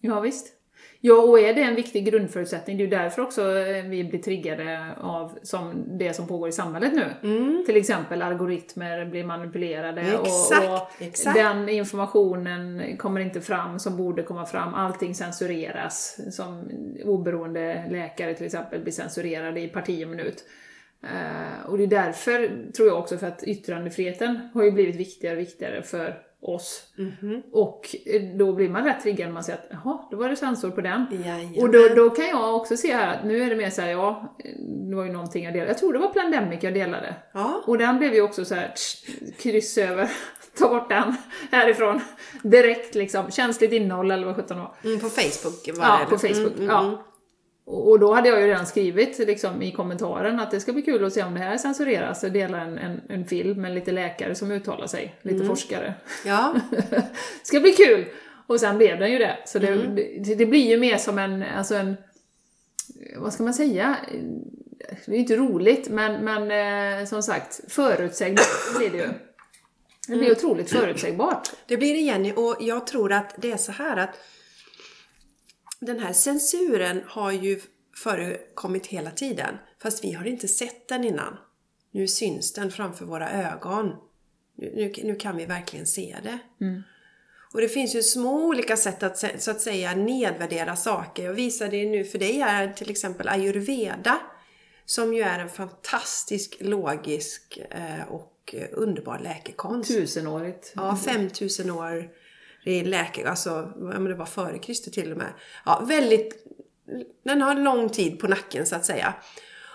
[0.00, 0.59] Ja, visst.
[1.02, 4.22] Ja, och är det en viktig grundförutsättning, det är ju därför också eh, vi blir
[4.22, 7.28] triggade av som det som pågår i samhället nu.
[7.28, 7.62] Mm.
[7.66, 11.36] Till exempel algoritmer blir manipulerade exakt, och, och exakt.
[11.36, 14.74] den informationen kommer inte fram som borde komma fram.
[14.74, 16.20] Allting censureras.
[16.30, 16.70] Som
[17.04, 20.44] oberoende läkare till exempel blir censurerade i parti och minut.
[21.04, 25.34] Uh, och det är därför, tror jag också, för att yttrandefriheten har ju blivit viktigare
[25.34, 26.82] och viktigare för oss.
[26.98, 27.42] Mm -hmm.
[27.52, 30.36] Och eh, då blir man rätt triggad när man ser att jaha, då var det
[30.36, 31.06] sensor på den.
[31.24, 31.62] Jajamän.
[31.62, 34.36] Och då, då kan jag också se här att nu är det mer såhär, ja,
[34.88, 35.70] det var ju någonting jag delade.
[35.70, 37.14] Jag tror det var Plandemic jag delade.
[37.32, 37.62] Ja.
[37.66, 38.74] Och den blev ju också så här
[39.38, 40.10] kryss över,
[40.58, 41.16] ta bort den
[41.50, 42.00] härifrån.
[42.42, 44.72] Direkt liksom, känsligt innehåll eller vad sjutton var.
[44.84, 46.02] Mm, på Facebook var det?
[46.02, 46.56] Ja, på Facebook.
[46.56, 47.04] Mm, mm, ja.
[47.64, 51.04] Och då hade jag ju redan skrivit liksom, i kommentaren att det ska bli kul
[51.04, 54.34] att se om det här censureras och dela en, en, en film med lite läkare
[54.34, 55.48] som uttalar sig, lite mm.
[55.48, 55.94] forskare.
[56.26, 56.54] Ja.
[57.42, 58.06] ska bli kul!
[58.46, 59.38] Och sen blev den ju det.
[59.46, 59.94] Så det, mm.
[59.94, 61.96] det, det, blir ju mer som en, alltså en,
[63.16, 63.96] vad ska man säga?
[65.06, 66.50] Det är ju inte roligt, men, men
[67.00, 68.46] eh, som sagt, förutsägbart
[68.78, 69.08] blir det ju.
[70.08, 71.50] Det blir otroligt förutsägbart.
[71.66, 74.18] Det blir det Jenny och jag tror att det är så här att
[75.80, 77.60] den här censuren har ju
[77.96, 79.54] förekommit hela tiden.
[79.82, 81.36] Fast vi har inte sett den innan.
[81.92, 83.96] Nu syns den framför våra ögon.
[84.56, 86.38] Nu, nu, nu kan vi verkligen se det.
[87.54, 91.24] Och det finns ju små olika sätt att så- att säga nedvärdera saker.
[91.24, 94.20] Jag visade det nu för dig här till exempel ayurveda.
[94.84, 99.90] Som ju är en fantastisk, logisk eh, och eh, underbar läkekonst.
[99.90, 100.72] Tusenårigt.
[100.76, 102.08] Ja, 5000 år
[102.64, 105.32] i läke, alltså ja, men det var före Kristus till och med.
[105.64, 106.46] Ja, väldigt,
[107.22, 109.14] den har lång tid på nacken så att säga.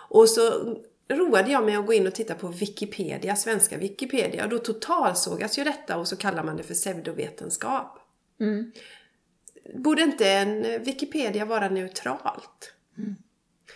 [0.10, 0.76] Och så
[1.10, 4.44] roade jag mig att gå in och titta på Wikipedia, svenska Wikipedia.
[4.44, 8.00] Och då totalsågas ju detta och så kallar man det för pseudovetenskap.
[8.40, 8.72] Mm.
[9.76, 12.74] Borde inte en Wikipedia vara neutralt?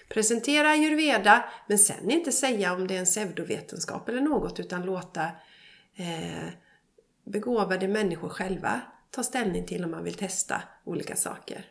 [0.10, 5.24] Presentera ayurveda, men sen inte säga om det är en pseudovetenskap eller något, utan låta
[5.95, 6.49] eh,
[7.24, 8.82] begåvade människor själva
[9.12, 11.66] ta ställning till om man vill testa olika saker.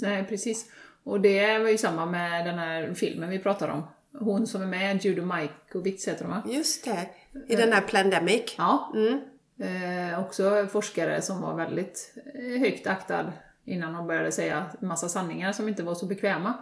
[0.00, 0.70] Nej, precis.
[1.04, 3.82] Och det var ju samma med den här filmen vi pratade om.
[4.18, 6.42] Hon som är med, Judo Majkovic heter hon va?
[6.48, 7.08] Just det,
[7.48, 8.54] i den här Plandemic.
[8.58, 8.92] Ja.
[8.94, 9.20] Mm.
[9.58, 13.32] Eh, också forskare som var väldigt eh, högt aktad
[13.64, 16.54] innan hon började säga massa sanningar som inte var så bekväma.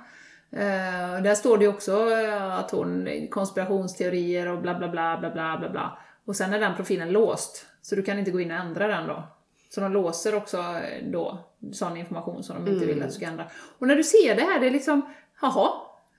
[0.50, 5.58] Eh, där står det också eh, att hon, konspirationsteorier och bla bla bla bla bla
[5.58, 5.98] bla bla.
[6.24, 9.06] Och sen är den profilen låst, så du kan inte gå in och ändra den
[9.06, 9.28] då.
[9.74, 11.38] Så de låser också eh, då
[11.72, 13.50] sån information som de inte vill att du ska ändra.
[13.78, 15.70] Och när du ser det här, det är liksom, jaha,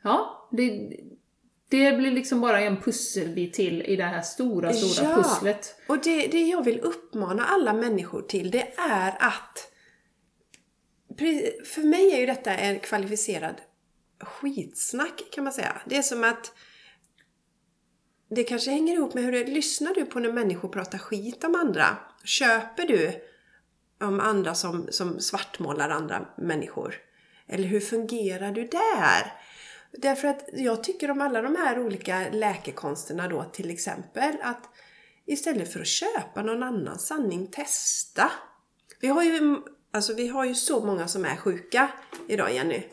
[0.04, 0.98] ja, det,
[1.70, 5.16] det blir liksom bara en pusselbit till i det här stora, stora Ja.
[5.16, 5.76] pusslet.
[5.88, 9.72] Och det, det jag vill uppmana alla människor till, det är att...
[11.66, 13.56] För mig är ju detta en kvalificerad
[14.20, 15.82] skitsnack kan man säga.
[15.86, 16.54] Det är som att
[18.30, 21.56] det kanske hänger ihop med hur det, lyssnar du på när människor pratar skit om
[21.56, 21.98] andra?
[22.24, 23.22] Köper du
[24.02, 26.96] om andra som, som svartmålar andra människor?
[27.48, 29.34] Eller hur fungerar du där?
[29.92, 34.70] Därför att jag tycker om alla de här olika läkekonsterna då till exempel att
[35.26, 38.32] istället för att köpa någon annan sanning, testa.
[39.00, 39.58] Vi har ju,
[39.92, 41.92] alltså vi har ju så många som är sjuka
[42.28, 42.84] idag Jenny.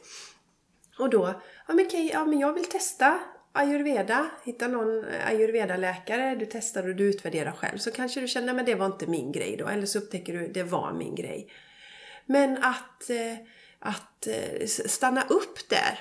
[0.98, 3.20] Och då, ja men, okej, ja men jag vill testa
[3.52, 7.78] ayurveda, hitta någon ayurveda-läkare, du testar och du utvärderar själv.
[7.78, 9.68] Så kanske du känner, men det var inte min grej då.
[9.68, 11.48] Eller så upptäcker du, det var min grej.
[12.26, 13.36] Men att, eh,
[13.78, 15.98] att eh, stanna upp där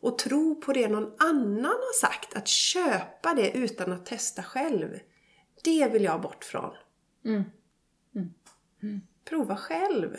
[0.00, 4.98] och tro på det någon annan har sagt, att köpa det utan att testa själv.
[5.64, 6.74] Det vill jag bort från.
[9.24, 10.16] Prova själv.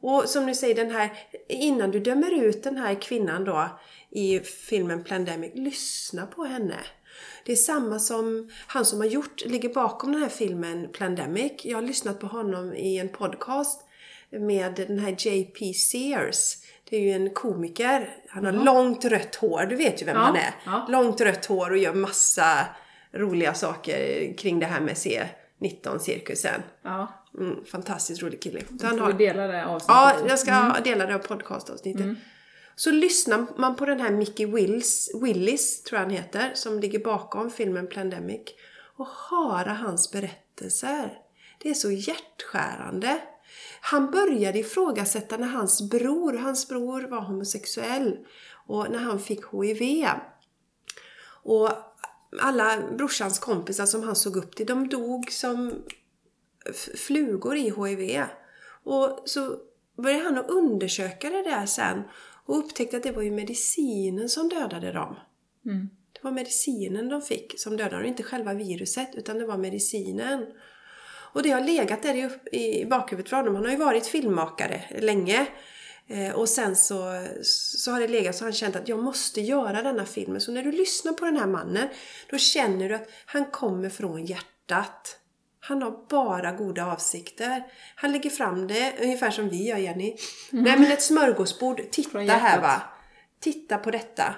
[0.00, 1.10] Och som du säger, den här,
[1.48, 3.78] innan du dömer ut den här kvinnan då
[4.10, 6.76] i filmen Plandemic, lyssna på henne.
[7.44, 11.52] Det är samma som han som har gjort, ligger bakom den här filmen Plandemic.
[11.64, 13.80] Jag har lyssnat på honom i en podcast
[14.30, 16.54] med den här JP Sears.
[16.90, 18.16] Det är ju en komiker.
[18.28, 20.54] Han har långt rött hår, du vet ju vem Ja, han är.
[20.66, 20.86] ja.
[20.88, 22.66] Långt rött hår och gör massa
[23.12, 26.62] roliga saker kring det här med C19-cirkusen.
[26.82, 28.60] Ja, Mm, fantastiskt rolig kille.
[28.80, 29.94] Så han har, dela det avsnittet.
[29.94, 32.06] ja, jag ska dela det av podcastavsnittet.
[32.78, 36.98] Så lyssnar man på den här Mickey Wills, Willis, tror jag han heter, som ligger
[36.98, 38.40] bakom filmen Plandemic
[38.96, 41.18] och höra hans berättelser.
[41.58, 43.20] Det är så hjärtskärande.
[43.80, 48.16] Han började ifrågasätta när hans bror, hans bror var homosexuell
[48.66, 50.06] och när han fick HIV.
[51.42, 51.70] Och
[52.40, 55.82] alla brorsans kompisar som han såg upp till, de dog som
[56.96, 58.24] flugor i HIV.
[58.84, 59.56] Och så
[59.96, 62.02] började han att undersöka det där sen
[62.48, 65.16] och upptäckte att det var ju medicinen som dödade dem.
[66.12, 70.46] Det var medicinen de fick som dödade dem, inte själva viruset utan det var medicinen.
[71.32, 73.54] Och det har legat där i bakhuvudet för honom.
[73.54, 75.46] Han har ju varit filmmakare länge.
[76.06, 79.82] Eh, och sen så, så har det legat så han känt att jag måste göra
[79.82, 80.40] denna filmen.
[80.40, 81.88] Så när du lyssnar på den här mannen,
[82.30, 85.17] då känner du att han kommer från hjärtat.
[85.68, 87.62] Han har bara goda avsikter.
[87.94, 90.16] Han lägger fram det ungefär som vi gör Jenny.
[90.50, 91.82] Nej men ett smörgåsbord.
[91.90, 92.82] Titta här va.
[93.40, 94.34] Titta på detta.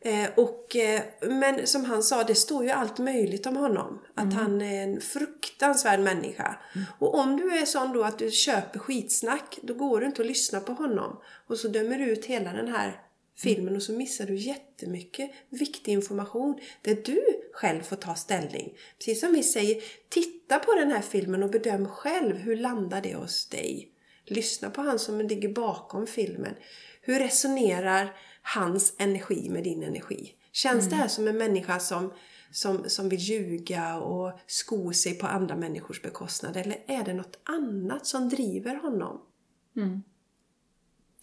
[0.00, 4.00] Eh, och, eh, men som han sa, det står ju allt möjligt om honom.
[4.14, 6.56] Att han är en fruktansvärd människa.
[6.98, 10.28] Och om du är sån då att du köper skitsnack, då går det inte att
[10.28, 11.20] lyssna på honom.
[11.46, 13.00] Och så dömer du ut hela den här
[13.38, 17.22] filmen och så missar du jättemycket viktig information där du
[17.52, 18.74] själv får ta ställning.
[18.98, 23.14] Precis som vi säger, titta på den här filmen och bedöm själv hur landar det
[23.14, 23.92] hos dig.
[24.24, 26.54] Lyssna på han som ligger bakom filmen.
[27.00, 30.34] Hur resonerar hans energi med din energi?
[30.52, 32.12] Känns det här som en människa som,
[32.50, 36.56] som, som vill ljuga och sko sig på andra människors bekostnad?
[36.56, 39.20] Eller är det något annat som driver honom?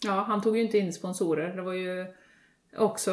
[0.04, 1.56] Ja, han tog ju inte in sponsorer.
[1.56, 2.06] Det var ju
[2.76, 3.12] också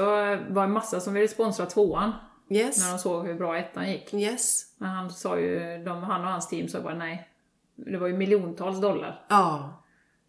[0.50, 2.12] var en massa som ville sponsra tvåan
[2.56, 2.80] Yes.
[2.80, 4.14] när de såg hur bra ettan gick.
[4.14, 4.66] Yes.
[4.78, 7.30] Men han sa ju, de, han och hans team sa bara nej.
[7.76, 9.26] Det var ju miljontals dollar.
[9.30, 9.80] Ja.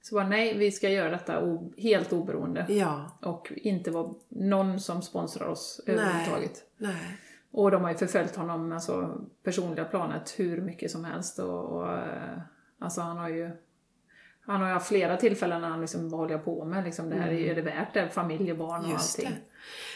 [0.02, 2.66] Så bara nej, vi ska göra detta helt oberoende.
[2.68, 3.10] Ja.
[3.22, 6.62] Och inte vara någon som sponsrar oss överhuvudtaget.
[6.76, 7.18] Nej.
[7.50, 11.38] Och de har ju förföljt honom, alltså personliga planet, hur mycket som helst.
[11.38, 12.38] Och, och, eh,
[12.78, 13.50] alltså han har ju
[14.46, 16.84] han har ju haft flera tillfällen när han liksom, vad håller jag på med?
[16.84, 18.08] Liksom, det här är, är det värt det?
[18.08, 19.34] Familj och barn och Just allting.
[19.34, 19.40] det.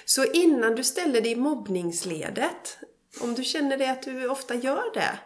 [0.08, 2.78] Så innan du ställer dig i mobbningsledet,
[3.20, 5.18] om du känner det att du ofta gör det,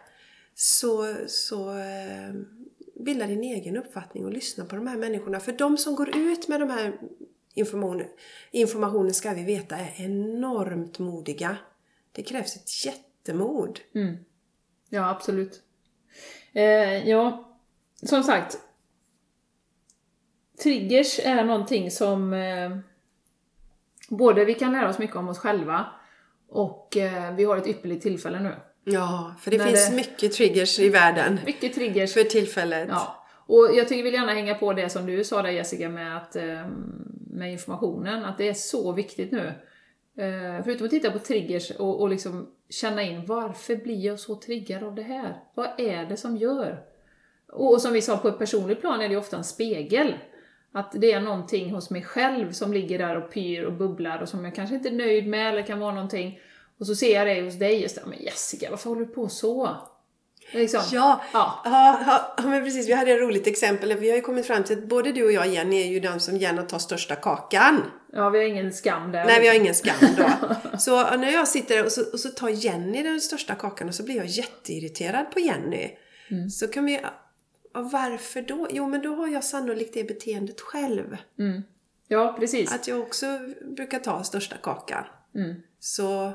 [0.55, 2.33] så, så eh,
[3.05, 5.39] bilda din egen uppfattning och lyssna på de här människorna.
[5.39, 6.99] För de som går ut med de här
[7.53, 8.07] informationen,
[8.51, 11.57] informationen ska vi veta är enormt modiga.
[12.11, 13.79] Det krävs ett jättemod.
[13.95, 14.17] Mm.
[14.89, 15.61] Ja, absolut.
[16.53, 17.55] Eh, ja,
[18.01, 18.57] som sagt.
[20.63, 22.77] Triggers är någonting som eh,
[24.17, 25.85] både vi kan lära oss mycket om oss själva
[26.49, 28.55] och eh, vi har ett ypperligt tillfälle nu.
[28.85, 32.13] Ja, för det När finns det- mycket triggers i världen Mycket triggers.
[32.13, 32.87] för tillfället.
[32.91, 33.25] Ja.
[33.47, 36.35] Och jag tycker vill gärna hänga på det som du sa där Jessica med, att,
[36.35, 36.65] eh,
[37.31, 39.47] med informationen, att det är så viktigt nu.
[40.17, 44.35] Eh, Förutom att titta på triggers och, och liksom känna in varför blir jag så
[44.35, 45.37] triggad av det här?
[45.55, 46.81] Vad är det som gör?
[47.51, 50.13] Och som vi sa, på ett personligt plan är det ofta en spegel.
[50.73, 54.29] Att det är någonting hos mig själv som ligger där och pyr och bubblar och
[54.29, 56.39] som jag kanske inte är nöjd med eller kan vara någonting.
[56.79, 59.29] Och så ser jag det hos dig och så men Jessica, varför håller du på
[59.29, 59.77] så?
[60.51, 60.81] Liksom.
[60.91, 61.61] Ja, Ja.
[61.65, 62.33] ja.
[62.37, 62.89] Ja, men precis.
[62.89, 63.93] Vi hade ett roligt exempel.
[63.93, 66.19] Vi har ju kommit fram till att både du och jag, Jenny, är ju de
[66.19, 67.81] som gärna tar största kakan.
[68.13, 69.25] Ja, vi har ingen skam där.
[69.25, 70.29] Nej, vi har ingen skam då.
[70.77, 73.95] Så när jag sitter där och så, och så tar Jenny den största kakan och
[73.95, 75.89] så blir jag jätteirriterad på Jenny.
[76.51, 76.99] Så kan vi...
[77.73, 78.67] Ja, varför då?
[78.71, 81.17] Jo, men då har jag sannolikt det beteendet själv.
[82.07, 82.73] Ja, precis.
[82.73, 83.39] Att jag också
[83.75, 85.03] brukar ta största kakan.
[85.35, 85.55] Mm.
[85.79, 86.31] Så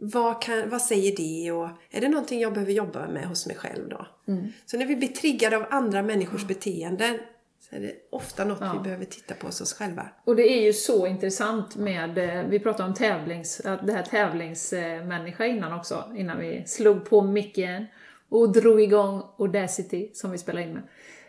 [0.00, 3.56] vad, kan, vad säger det och är det någonting jag behöver jobba med hos mig
[3.56, 4.06] själv då?
[4.28, 4.52] Mm.
[4.66, 7.18] Så när vi blir triggade av andra människors beteenden
[7.60, 10.08] så är det ofta något vi behöver titta på hos oss själva.
[10.24, 15.46] Och det är ju så intressant med, eh, vi pratade om tävlings, det här tävlingsmänniska
[15.46, 17.86] innan också, innan vi slog på micken
[18.28, 20.82] och drog igång Audacity som vi spelar in med.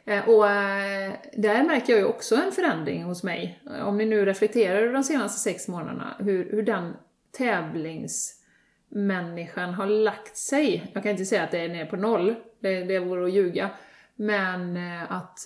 [0.06, 3.64] Eh, och eh, där märker jag ju också en förändring hos mig.
[3.86, 6.94] Om ni nu reflekterar över de senaste sex månaderna, hur, hur den
[7.32, 10.92] tävlingsmänniskan har lagt sig.
[10.94, 13.70] Jag kan inte säga att det är ner på noll, det, det vore att ljuga.
[14.16, 15.40] Men eh, att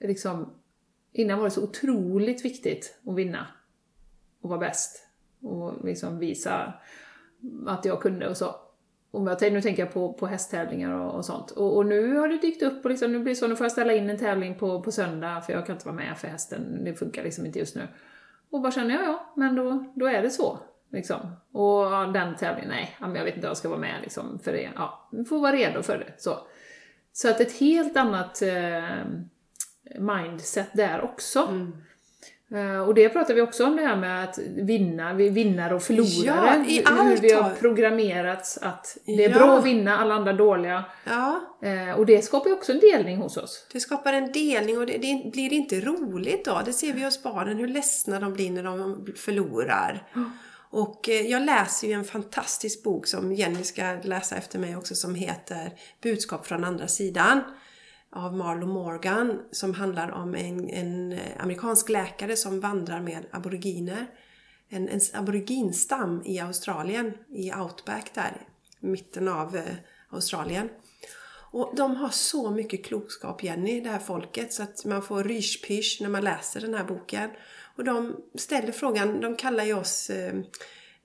[0.00, 0.60] liksom
[1.12, 3.46] Innan var det så otroligt viktigt att vinna
[4.40, 5.06] och vara bäst
[5.42, 6.72] och liksom visa
[7.66, 8.54] att jag kunde och så.
[9.10, 11.50] Och jag, nu tänker jag på, på hästtävlingar och, och sånt.
[11.50, 13.64] Och, och nu har det dykt upp och liksom, nu blir det så, nu får
[13.64, 16.28] jag ställa in en tävling på, på söndag för jag kan inte vara med för
[16.28, 17.88] hästen, det funkar liksom inte just nu.
[18.50, 20.58] Och bara känner jag, ja, men då, då är det så.
[20.92, 21.36] Liksom.
[21.52, 24.70] Och den tävlingen, nej, jag vet inte om jag ska vara med liksom, för det.
[24.74, 26.12] Ja, vi får vara redo för det.
[26.18, 26.38] Så,
[27.12, 29.04] så att ett helt annat eh,
[29.98, 31.40] mindset där också.
[31.40, 31.72] Mm.
[32.86, 36.64] Och det pratar vi också om det här med att vinna, vi vinnare och förlorare.
[36.64, 39.36] Ja, i hur hur allt vi har har- programmerats att det är Ja.
[39.38, 40.84] bra att vinna, alla andra dåliga.
[41.04, 43.66] Ja, Eh, Och det skapar ju också en delning hos oss.
[43.72, 46.62] det skapar en delning och det, det blir inte roligt då.
[46.64, 50.02] Det ser vi hos barnen, hur ledsna de blir när de förlorar.
[50.72, 54.94] Och eh, jag läser ju en fantastisk bok som Jenny ska läsa efter mig också
[54.94, 55.72] som heter
[56.02, 57.40] Budskap från andra sidan
[58.12, 64.06] av Marlo Morgan som handlar om en, en eh, amerikansk läkare som vandrar med aboriginer.
[64.68, 68.46] En, en aboriginstam i Australien, i outback där,
[68.80, 69.74] i mitten av eh,
[70.10, 70.68] Australien.
[71.52, 75.98] Och de har så mycket klokskap, Jenny, det här folket, så att man får ryschpysch
[76.00, 77.30] när man läser den här boken.
[77.76, 80.40] Och de ställer frågan, de kallar ju oss eh,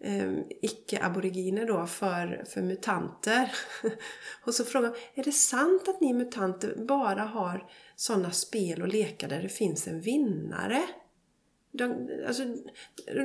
[0.03, 0.31] eh,
[0.61, 3.51] icke-aboriginer då för, för mutanter.
[4.45, 8.87] och så frågar de, är det sant att ni mutanter bara har sådana spel och
[8.87, 10.81] lekar där det finns en vinnare?
[11.71, 12.43] De, alltså,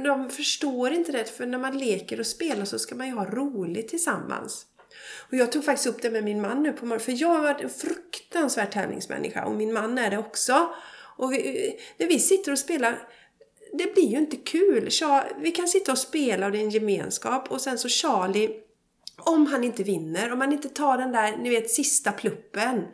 [0.05, 3.25] de förstår inte det, för när man leker och spelar så ska man ju ha
[3.25, 4.67] roligt tillsammans.
[5.29, 7.43] Och jag tog faktiskt upp det med min man nu på morgonen, för jag har
[7.43, 10.75] varit en fruktansvärd tävlingsmänniska och min man är det också.
[11.17, 13.09] Och vi, när vi sitter och spelar,
[13.73, 14.91] det blir ju inte kul.
[15.39, 18.51] Vi kan sitta och spela och det är en gemenskap och sen så Charlie,
[19.17, 22.85] om han inte vinner, om han inte tar den där, ni vet, sista pluppen,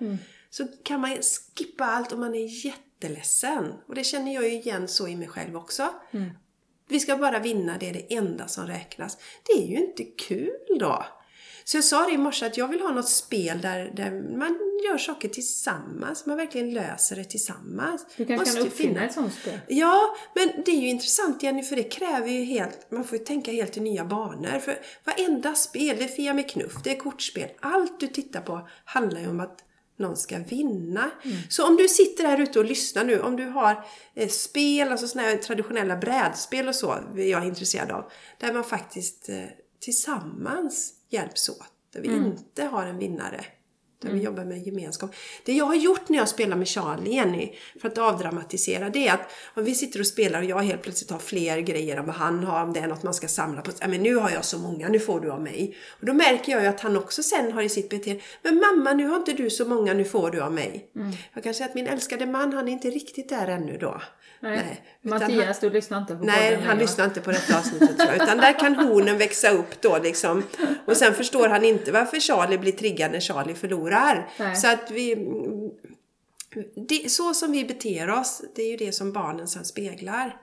[0.51, 1.18] så kan man
[1.57, 3.72] skippa allt och man är jätteledsen.
[3.89, 5.89] Och det känner jag ju igen så i mig själv också.
[6.89, 9.18] Vi ska bara vinna, det är det enda som räknas.
[9.43, 11.05] Det är ju inte kul då.
[11.69, 14.59] Så jag sa det i morse att jag vill ha något spel där, där man
[14.85, 16.27] gör saker tillsammans.
[16.27, 18.07] Man verkligen löser det tillsammans.
[18.17, 19.09] Du kanske Måste kan uppfinna finnas.
[19.09, 19.61] ett sånt spel?
[19.69, 23.25] Ja, men det är ju intressant Jenny, för det kräver ju helt, man får ju
[23.25, 24.59] tänka helt i nya banor.
[24.59, 28.69] För varenda spel, det är Fia med knuff, det är kortspel, allt du tittar på
[28.85, 29.59] handlar ju om att
[29.99, 31.11] någon ska vinna.
[31.49, 35.09] Så om du sitter här ute och lyssnar nu, om du har eh, spel, alltså
[35.09, 39.45] sådana här traditionella brädspel och så, är jag intresserad av, där man faktiskt eh,
[39.81, 43.45] tillsammans hjälps åt, där vi inte har en vinnare.
[44.03, 45.15] Där vi jobbar med gemenskap.
[45.45, 49.15] Det jag har gjort när jag spelar med Charlie, Jenny, för att avdramatisera, det är
[49.15, 52.15] att om vi sitter och spelar och jag helt plötsligt har fler grejer än vad
[52.15, 53.71] han har, om det är något man ska samla på.
[53.89, 55.77] Men nu har jag så många, nu får du av mig.
[56.01, 58.93] Och då märker jag ju att han också sen har i sitt beteende, men mamma,
[58.93, 60.91] nu har inte du så många, nu får du av mig.
[61.35, 64.01] Jag kan säga att min älskade man, han är inte riktigt där ännu då.
[64.41, 64.82] Nej.
[65.03, 68.22] Mattias, du lyssnar inte på Nej, han längre, lyssnar inte på detta avsnittet tror jag.
[68.22, 70.43] Utan där kan honen växa upp då liksom.
[70.87, 74.28] Och sen förstår han inte varför Charlie blir triggad när Charlie förlorar.
[74.39, 74.57] Nej.
[74.57, 75.16] Så att vi...
[76.89, 80.41] Det, så som vi beter oss, det är ju det som barnen sen speglar.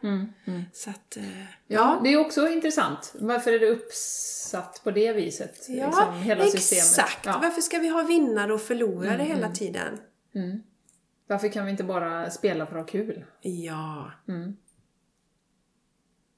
[0.73, 1.17] Så att...
[1.17, 1.23] eh,
[1.67, 3.13] Ja, det är också intressant.
[3.19, 5.65] Varför är det uppsatt på det viset?
[5.69, 6.63] Ja, liksom, hela exakt.
[6.63, 7.19] systemet.
[7.25, 7.29] Ja.
[7.31, 9.99] Mm, Varför ska vi ha vinnare och förlorare hela tiden?
[11.27, 13.25] Varför kan vi inte bara spela för att ha kul?
[13.41, 14.11] Ja.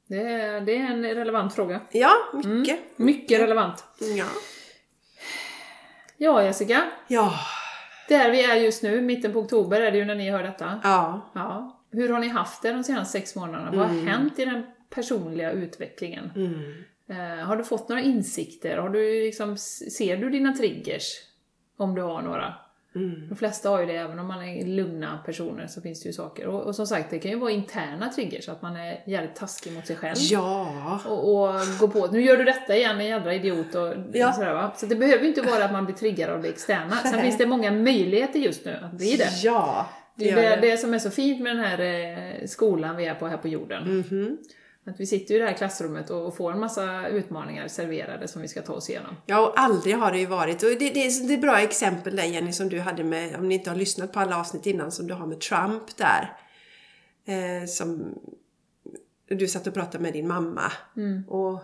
[0.07, 1.81] Det är, det är en relevant fråga.
[1.91, 2.13] Ja,
[2.43, 2.79] mycket.
[2.95, 3.83] Mycket relevant.
[4.17, 4.25] Ja.
[6.17, 6.83] Ja, Jessica.
[7.07, 7.33] Ja.
[8.09, 10.79] Där vi är just nu, mitten på oktober är det ju när ni hör detta.
[10.83, 11.31] Ja.
[11.35, 11.81] Ja.
[11.91, 13.71] Hur har ni haft det de senaste sex månaderna?
[13.71, 16.31] Vad har hänt i den personliga utvecklingen?
[17.09, 18.77] Eh, har du fått några insikter?
[18.77, 21.11] Har du liksom, ser du dina triggers?
[21.77, 22.53] Om du har några.
[23.29, 26.13] De flesta har ju det, även om man är lugna personer så finns det ju
[26.13, 26.47] saker.
[26.47, 29.73] Och, och som sagt, det kan ju vara interna triggers, att man är jävligt taskig
[29.73, 30.15] mot sig själv.
[30.19, 30.99] Ja.
[31.05, 34.33] Och, och gå på nu gör du detta igen, en jävla idiot och Ja.
[34.33, 34.71] sådär va.
[34.77, 36.95] Så det behöver ju inte vara att man blir triggad av det externa.
[36.95, 39.29] Sen finns det många möjligheter just nu att bli det.
[39.43, 39.89] Ja.
[40.15, 43.15] Det är det, det som är så fint med den här eh, skolan vi är
[43.15, 43.83] på här på jorden.
[44.09, 44.37] Mhm.
[44.87, 48.41] Att vi sitter ju i det här klassrummet och får en massa utmaningar serverade som
[48.41, 49.15] vi ska ta oss igenom.
[49.25, 50.63] Ja, och aldrig har det ju varit.
[50.63, 53.47] Och det, det, är- det är bra exempel där Jenny som du hade med, om
[53.47, 56.37] ni inte har lyssnat på alla avsnitt innan, som du har med Trump där.
[57.25, 58.15] Eh, som
[59.29, 60.71] du satt och pratade med din mamma.
[61.27, 61.61] Och,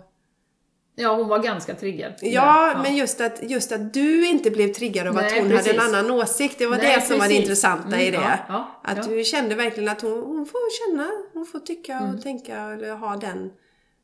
[1.02, 2.14] Ja, hon var ganska triggad.
[2.22, 5.68] ja, men just att, just att du inte blev triggad av att Nej, hon precis.
[5.78, 6.58] hade en annan åsikt.
[6.60, 7.42] Det var Nej, det som var det precis.
[7.44, 8.28] intressanta i Mm, det.
[8.28, 9.04] ja, ja, att ja.
[9.04, 12.16] du kände verkligen att hon, hon får känna, hon får tycka Mm.
[12.16, 13.52] och tänka eller ha den,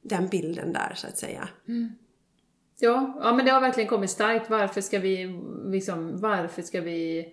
[0.02, 1.48] den bilden där så att säga.
[2.80, 4.50] Ja, ja, men det har verkligen kommit starkt.
[4.50, 7.26] Varför ska vi, liksom, varför ska vi...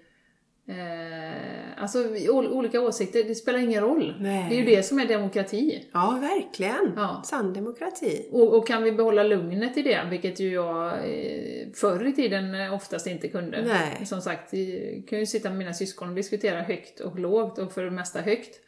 [0.66, 1.98] Eh, alltså,
[2.28, 4.14] ol- olika åsikter, det spelar ingen roll.
[4.20, 4.46] Nej.
[4.48, 5.88] Det är ju det som är demokrati.
[5.92, 6.92] Ja, verkligen.
[6.96, 7.22] Ja.
[7.24, 8.28] Sann demokrati.
[8.32, 12.54] Och, och kan vi behålla lugnet i det, vilket ju jag eh, förr i tiden
[12.54, 13.62] eh, oftast inte kunde.
[13.62, 14.06] Nej.
[14.06, 17.72] Som sagt, jag kan ju sitta med mina syskon och diskutera högt och lågt och
[17.72, 18.60] för det mesta högt.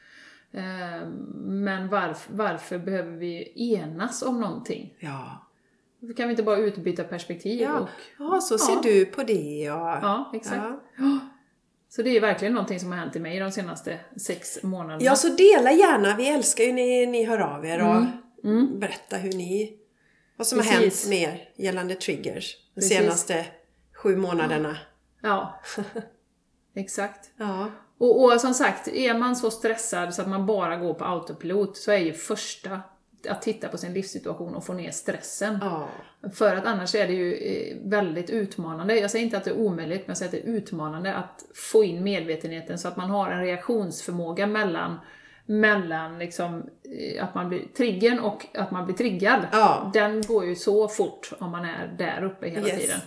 [0.53, 4.95] Eh, Men varf, varför behöver vi enas om någonting?
[4.99, 5.43] Ja.
[6.17, 7.61] Kan vi inte bara utbyta perspektiv?
[7.61, 7.89] Ja, Och,
[8.19, 8.81] ja så ser Ja.
[8.85, 9.71] du på det.
[9.71, 10.63] Och, ja exakt.
[10.99, 11.19] Ja.
[11.89, 15.05] Så det är verkligen någonting som har hänt i mig de senaste sex månaderna.
[15.05, 16.17] ja, så dela gärna.
[16.17, 18.03] Vi älskar ju när ni hör av er och
[18.45, 18.81] Mm.
[18.81, 19.77] berätta hur ni,
[20.37, 21.03] vad som har Precis.
[21.05, 22.99] hänt med er gällande triggers de Precis.
[22.99, 23.47] senaste
[23.95, 24.77] sju månaderna.
[25.23, 25.61] Ja.
[26.75, 27.31] Exakt.
[27.37, 27.71] Ja.
[27.99, 31.77] Och, och som sagt, är man så stressad så att man bara går på autopilot
[31.77, 32.81] så är ju första
[33.29, 35.59] att titta på sin livssituation och få ner stressen.
[35.61, 35.89] Ja.
[36.35, 38.99] För att annars är det ju eh, väldigt utmanande.
[38.99, 41.45] Jag säger inte att det är omöjligt, men jag säger att det är utmanande att
[41.55, 44.99] få in medvetenheten så att man har en reaktionsförmåga mellan
[45.49, 46.63] mellan liksom,
[46.99, 49.41] eh, att man blir triggern och att man blir triggad.
[49.53, 49.91] Ja.
[49.95, 52.81] Den går ju så fort om man är där uppe hela Yes.
[52.81, 53.01] tiden.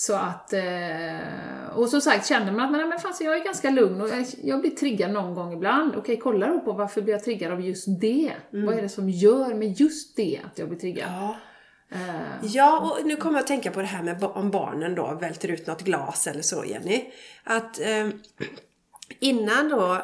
[0.00, 3.70] Så att, eh, och som sagt, känner man att men, men fan, jag är ganska
[3.70, 5.96] lugn och jag, jag blir triggad någon gång ibland.
[5.96, 8.32] Okej, kolla då på varför blir jag triggad av just det?
[8.50, 11.08] Vad är det som gör med just det att jag blir triggad?
[11.08, 11.36] Ja.
[11.92, 12.00] Eh,
[12.42, 15.48] Ja, och nu kommer jag att tänka på det här med om barnen då välter
[15.48, 17.04] ut något glas eller så, Jenny.
[17.44, 18.08] Att eh,
[19.18, 20.02] innan då,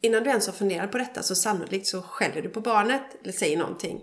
[0.00, 3.32] innan du ens har funderat på detta så sannolikt så skäller du på barnet eller
[3.32, 4.00] säger någonting.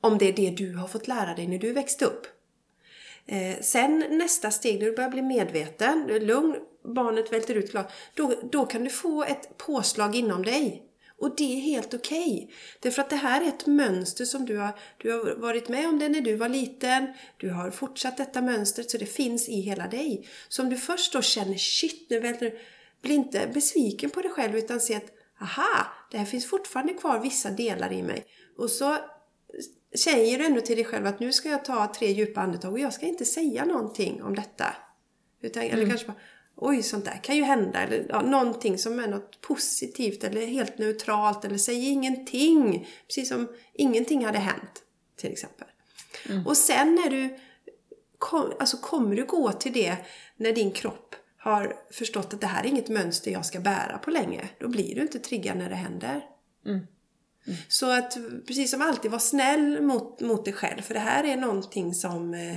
[0.00, 2.26] Om det är det du har fått lära dig när du växte upp.
[3.28, 6.56] Eh, sen nästa steg, när du börjar bli medveten, du är lugn,
[6.94, 10.82] barnet välter ut klart, då, då kan du få ett påslag inom dig.
[11.18, 12.50] Och det är helt okej.
[12.80, 15.98] Därför att det här är ett mönster som du har, du har varit med om
[15.98, 17.06] det när du var liten.
[17.36, 20.28] Du har fortsatt detta mönstret så det finns i hela dig.
[20.48, 22.58] Så om du först då känner shit, nu välter du,
[23.02, 27.18] bli inte besviken på dig själv utan se att aha, det här finns fortfarande kvar
[27.18, 28.26] vissa delar i mig.
[28.58, 28.96] Och så
[29.96, 32.78] säger du ändå till dig själv att nu ska jag ta tre djupa andetag och
[32.78, 34.76] jag ska inte säga någonting om detta.
[35.42, 36.16] Utan, Eller kanske bara,
[36.56, 37.80] oj sånt där kan ju hända.
[37.80, 41.44] Eller ja, någonting som är något positivt eller helt neutralt.
[41.44, 42.88] Eller säg ingenting.
[43.06, 44.82] Precis som ingenting hade hänt.
[45.16, 45.68] Till exempel.
[46.46, 47.38] Och sen när du
[48.18, 49.96] kom, alltså kommer du gå till det
[50.36, 54.10] när din kropp har förstått att det här är inget mönster jag ska bära på
[54.10, 54.48] länge.
[54.60, 56.24] Då blir du inte triggad när det händer.
[57.68, 58.16] Så att
[58.46, 60.82] precis som alltid vara snäll mot, mot dig själv.
[60.82, 62.56] För det här är någonting som eh,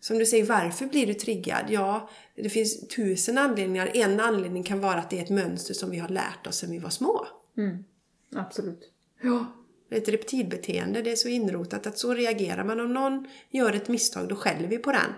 [0.00, 1.64] som du säger, varför blir du triggad?
[1.68, 3.90] Ja, det finns tusen anledningar.
[3.94, 6.70] En anledning kan vara att det är ett mönster som vi har lärt oss sedan
[6.70, 7.26] vi var små.
[8.34, 8.92] Absolut.
[9.22, 9.46] Ja.
[9.90, 12.80] Ett reptilbeteende, det är så inrotat att så reagerar man.
[12.80, 15.12] Om någon gör ett misstag, då skäller vi på den.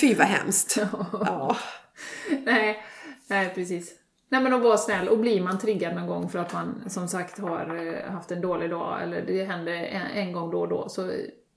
[0.00, 0.76] Fy vad hemskt.
[1.12, 1.56] Ja.
[2.44, 2.82] Nej,
[3.26, 3.94] nej precis.
[4.30, 7.08] Nej men att vara snäll och blir man triggad någon gång för att man som
[7.08, 7.76] sagt har
[8.06, 9.72] eh, haft en dålig dag eller det händer
[10.14, 11.10] en, gång då och då så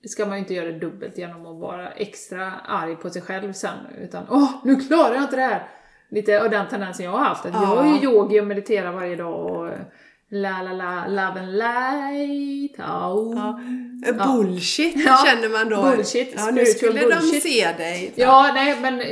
[0.08, 3.52] ska man ju inte göra det dubbelt genom att vara extra arg på sig själv
[3.52, 5.68] sen utan åh, nu klarar jag inte det här!
[6.10, 7.46] Lite av den tendensen jag har haft.
[7.46, 9.80] Att Jag är ju yogi och mediterar varje dag och eh,
[10.28, 13.58] la la la, love and light, oh.
[14.06, 14.26] Ja.
[14.26, 15.90] Bullshit Ja, känner man då.
[15.90, 17.42] bullshit, Ja, nu skulle de bullshit.
[17.42, 18.12] se dig.
[18.14, 19.02] Ja, nej, men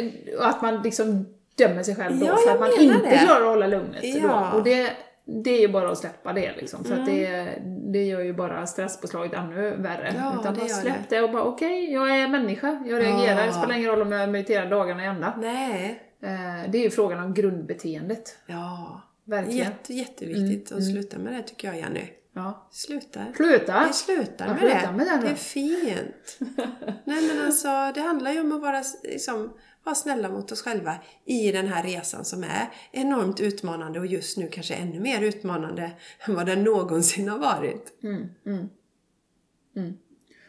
[0.40, 1.26] att man liksom
[1.68, 3.18] dömer sig själv då Ja, för att man inte det.
[3.18, 4.04] klarar att hålla lugnet.
[4.04, 4.16] Ja.
[4.18, 4.50] Mm.
[4.52, 4.58] Då.
[4.58, 4.90] Och det,
[5.44, 7.48] det är ju bara att släppa det liksom, för att det,
[7.92, 10.14] det gör ju bara stresspåslaget ännu värre.
[10.18, 13.46] Ja, Utan det bara släpp det och bara okej, jag är människa, jag reagerar, det
[13.46, 13.52] Ja.
[13.52, 15.34] spelar ingen roll om jag mediterar dagarna i ända.
[15.38, 16.02] Nej.
[16.22, 18.38] Eh, Det är ju frågan om grundbeteendet.
[18.46, 19.00] Ja.
[19.26, 19.58] Verkligen.
[19.58, 22.04] Jätte, jätteviktigt att sluta med det tycker jag Jenny.
[22.34, 22.68] Ja.
[22.72, 23.20] Sluta.
[23.36, 23.84] Sluta!
[23.88, 24.92] Vi slutar Ja, med det.
[24.96, 26.38] med det det är fint.
[27.04, 29.52] Nej men alltså, det handlar ju om att vara, liksom,
[29.84, 30.94] vara snälla mot oss själva
[31.24, 35.92] i den här resan som är enormt utmanande och just nu kanske ännu mer utmanande
[36.28, 37.92] än vad den någonsin har varit.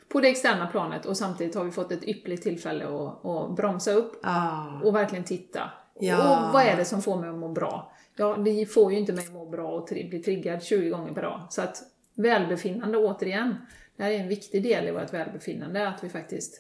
[0.10, 3.92] På det externa planet och samtidigt har vi fått ett ypperligt tillfälle att, att bromsa
[3.92, 4.82] upp Ja.
[4.84, 5.72] och verkligen titta.
[6.00, 6.48] Ja.
[6.48, 7.94] Och vad är det som får mig att må bra?
[8.16, 11.22] Ja, det får ju inte mig att må bra och bli triggad 20 gånger per
[11.22, 11.48] dag.
[11.50, 11.84] Så att
[12.16, 13.56] välbefinnande återigen,
[13.98, 16.60] det här är en viktig del i vårt välbefinnande, att vi faktiskt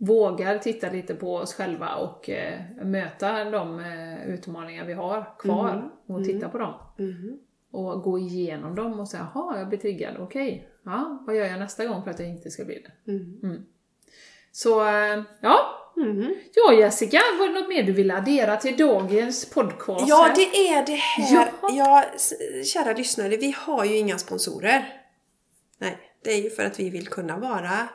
[0.00, 5.90] vågar titta lite på oss själva och eh, möta de eh, utmaningar vi har kvar
[6.06, 6.74] och titta på dem.
[7.70, 10.68] Och gå igenom dem och säga, jaha, jag blir triggad, okej.
[10.82, 13.12] Ja, vad gör jag nästa gång för att jag inte ska bli det?
[13.12, 13.66] Mm.
[14.52, 15.76] Så, eh, ja.
[16.54, 20.08] Ja, Jessica, var det något mer du ville addera till dagens podcast?
[20.08, 20.34] Ja, här?
[20.34, 21.52] det är det här.
[21.62, 21.70] Ja.
[21.72, 22.04] Ja,
[22.64, 25.02] kära lyssnare, vi har ju inga sponsorer.
[25.78, 27.88] Nej, det är ju för att vi vill kunna vara,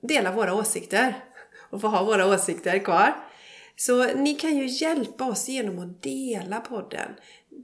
[0.00, 1.24] dela våra åsikter
[1.70, 3.14] och få ha våra åsikter kvar.
[3.76, 7.14] Så ni kan ju hjälpa oss genom att dela podden.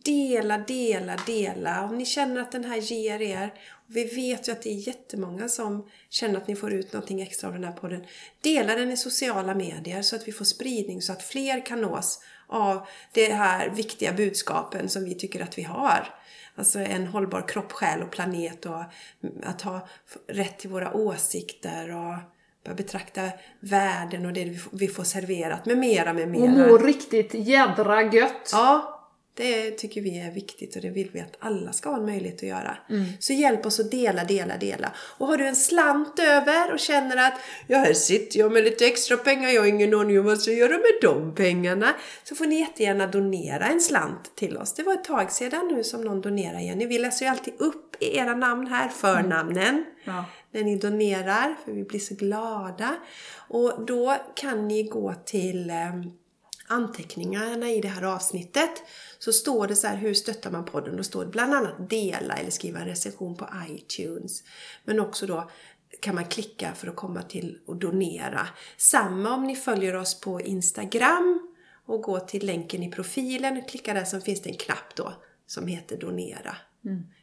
[0.04, 1.84] Dela, dela, dela.
[1.84, 3.54] Om ni känner att den här ger er.
[3.70, 7.20] Och vi vet ju att det är jättemånga som känner att ni får ut någonting
[7.20, 8.04] extra av den här podden.
[8.40, 12.20] Dela den i sociala medier så att vi får spridning så att fler kan nås
[12.46, 16.14] av de här viktiga budskapen som vi tycker att vi har.
[16.54, 18.84] Alltså en hållbar kropp, själ och planet och
[19.42, 19.88] att ha
[20.26, 22.33] rätt till våra åsikter och
[22.64, 23.20] börja betrakta
[23.60, 26.66] världen och det vi får- serverat med mera, med Och mera.
[26.68, 28.48] må riktigt jädra gött.
[28.52, 28.90] Ja,
[29.36, 32.36] det tycker vi är viktigt och det vill vi att alla ska ha en möjlighet
[32.36, 32.76] att göra.
[32.90, 33.04] Mm.
[33.20, 34.92] Så hjälp oss att dela, dela, dela.
[35.18, 37.34] Och har du en slant över och känner att
[37.66, 40.40] ja, här sitter jag med lite extra pengar, jag har ingen aning om vad jag
[40.40, 41.94] ska göra med de pengarna.
[42.24, 44.74] Så får ni jättegärna donera en slant till oss.
[44.74, 46.86] Det var ett tag sedan nu som någon donerade Jenny.
[46.86, 49.84] Vi läser ju alltid upp era namn här, förnamnen Mm.
[50.04, 50.24] Ja.
[50.54, 52.96] När ni donerar, för vi blir så glada.
[53.48, 55.94] Och då kan ni gå till eh,
[56.66, 58.70] anteckningarna i det här avsnittet.
[59.18, 60.96] Så står det så här, hur stöttar man podden?
[60.96, 64.42] Då står det bland annat dela eller skriva en recension på iTunes.
[64.84, 65.50] Men också då
[66.00, 68.48] kan man klicka för att komma till och donera.
[68.76, 71.52] Samma om ni följer oss på Instagram
[71.86, 75.14] och går till länken i profilen och klickar där så finns det en knapp då
[75.46, 76.56] som heter donera.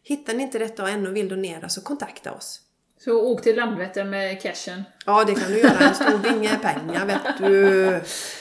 [0.04, 2.62] Hittar ni inte detta och ännu vill donera så kontakta oss.
[3.04, 4.84] Så åk till Landvetter med cashen.
[5.06, 5.80] Ja, det kan du göra.
[5.80, 7.90] En stor binge pengar, vet du.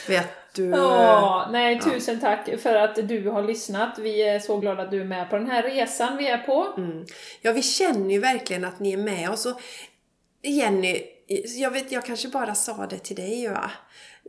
[0.07, 0.65] Vet du.
[0.65, 3.99] Ja, nej, tusen tack för att du har lyssnat.
[3.99, 6.73] Vi är så glada att du är med på den här resan vi är på.
[6.77, 7.05] Mm.
[7.41, 9.45] Ja, vi känner ju verkligen att ni är med oss.
[9.45, 9.61] Och
[10.41, 11.01] Jenny,
[11.57, 13.71] jag vet, jag kanske bara sa det till dig va?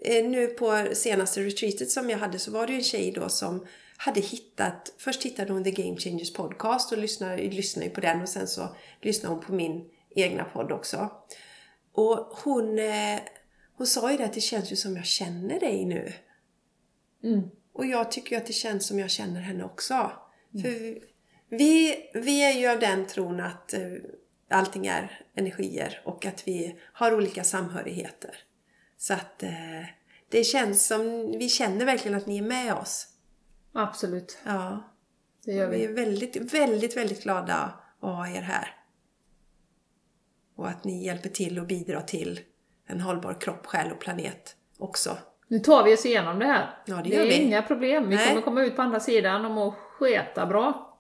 [0.05, 3.29] Eh, Nu på senaste retreatet som jag hade så var det ju en tjej då
[3.29, 8.23] som hade hittat, först hittade hon The Game Changers podcast och lyssnade, lyssnade på den
[8.23, 9.85] och sen så lyssnade hon på min
[10.17, 11.11] egna podd också.
[11.93, 13.21] Och hon, eh,
[13.77, 16.13] hon sa ju det att det känns ju som jag känner dig nu.
[17.73, 20.13] Och jag tycker ju att det känns som jag känner henne också.
[20.63, 20.99] För
[21.49, 23.81] vi, vi är ju av den tron att, eh,
[24.51, 28.37] allting är energier och att vi har olika samhörigheter.
[28.99, 29.51] Så att eh,
[30.29, 33.09] det känns som, vi känner verkligen att ni är med oss.
[33.73, 34.83] Absolut, Ja.
[35.45, 35.85] det gör Vi vi.
[35.85, 37.55] är väldigt, väldigt, väldigt glada
[38.01, 38.77] att ha er här.
[40.63, 42.41] Och att ni hjälper till och bidrar till
[42.87, 45.17] en hållbar kropp, själ och planet också.
[45.49, 46.71] Nu tar vi oss igenom det här.
[46.87, 47.35] Ja, det det gör är vi.
[47.35, 48.09] inga problem.
[48.09, 48.29] Vi Nej.
[48.29, 50.99] kommer komma ut på andra sidan och må sketa bra.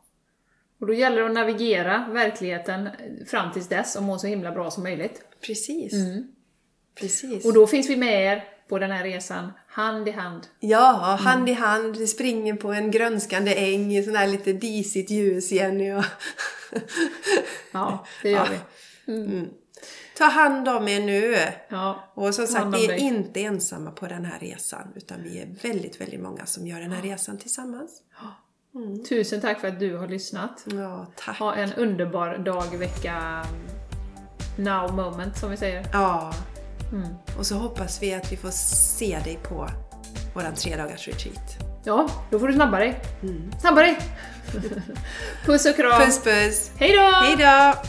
[0.81, 2.89] Och då gäller det att navigera verkligheten
[3.27, 5.23] fram tills dess och må så himla bra som möjligt.
[5.47, 5.93] Precis.
[6.95, 7.45] Precis.
[7.45, 10.47] Och då finns vi med er på den här resan, hand i hand.
[10.61, 11.97] Ja, hand i hand.
[11.97, 15.93] Vi springer på en grönskande äng i sån här lite disigt ljus, Jenny.
[15.93, 16.05] Och
[17.73, 18.47] Ja, det gör Ja.
[18.51, 18.57] vi.
[20.19, 21.37] Ta hand om er nu.
[21.69, 22.99] Ja, Och som sagt, vi är dig.
[23.01, 24.93] inte ensamma på den här resan.
[24.97, 27.91] Utan vi är väldigt, väldigt många som gör den här resan tillsammans.
[29.09, 30.65] tusen tack för att du har lyssnat.
[30.73, 31.39] Ja, tack.
[31.39, 33.45] Ha en underbar dag, vecka,
[34.59, 35.87] now moment som vi säger.
[35.93, 36.33] Ja.
[36.93, 37.09] Mm.
[37.39, 38.51] Och så hoppas vi att vi får
[38.97, 39.69] se dig på
[40.35, 41.59] våran tre dagars retreat.
[41.85, 43.01] Ja, då får du snabba dig.
[43.61, 43.99] Snabba dig!
[45.47, 46.01] Puss och kram!
[46.03, 46.71] Puss puss!
[46.77, 47.03] Hej då!
[47.03, 47.83] Hej då!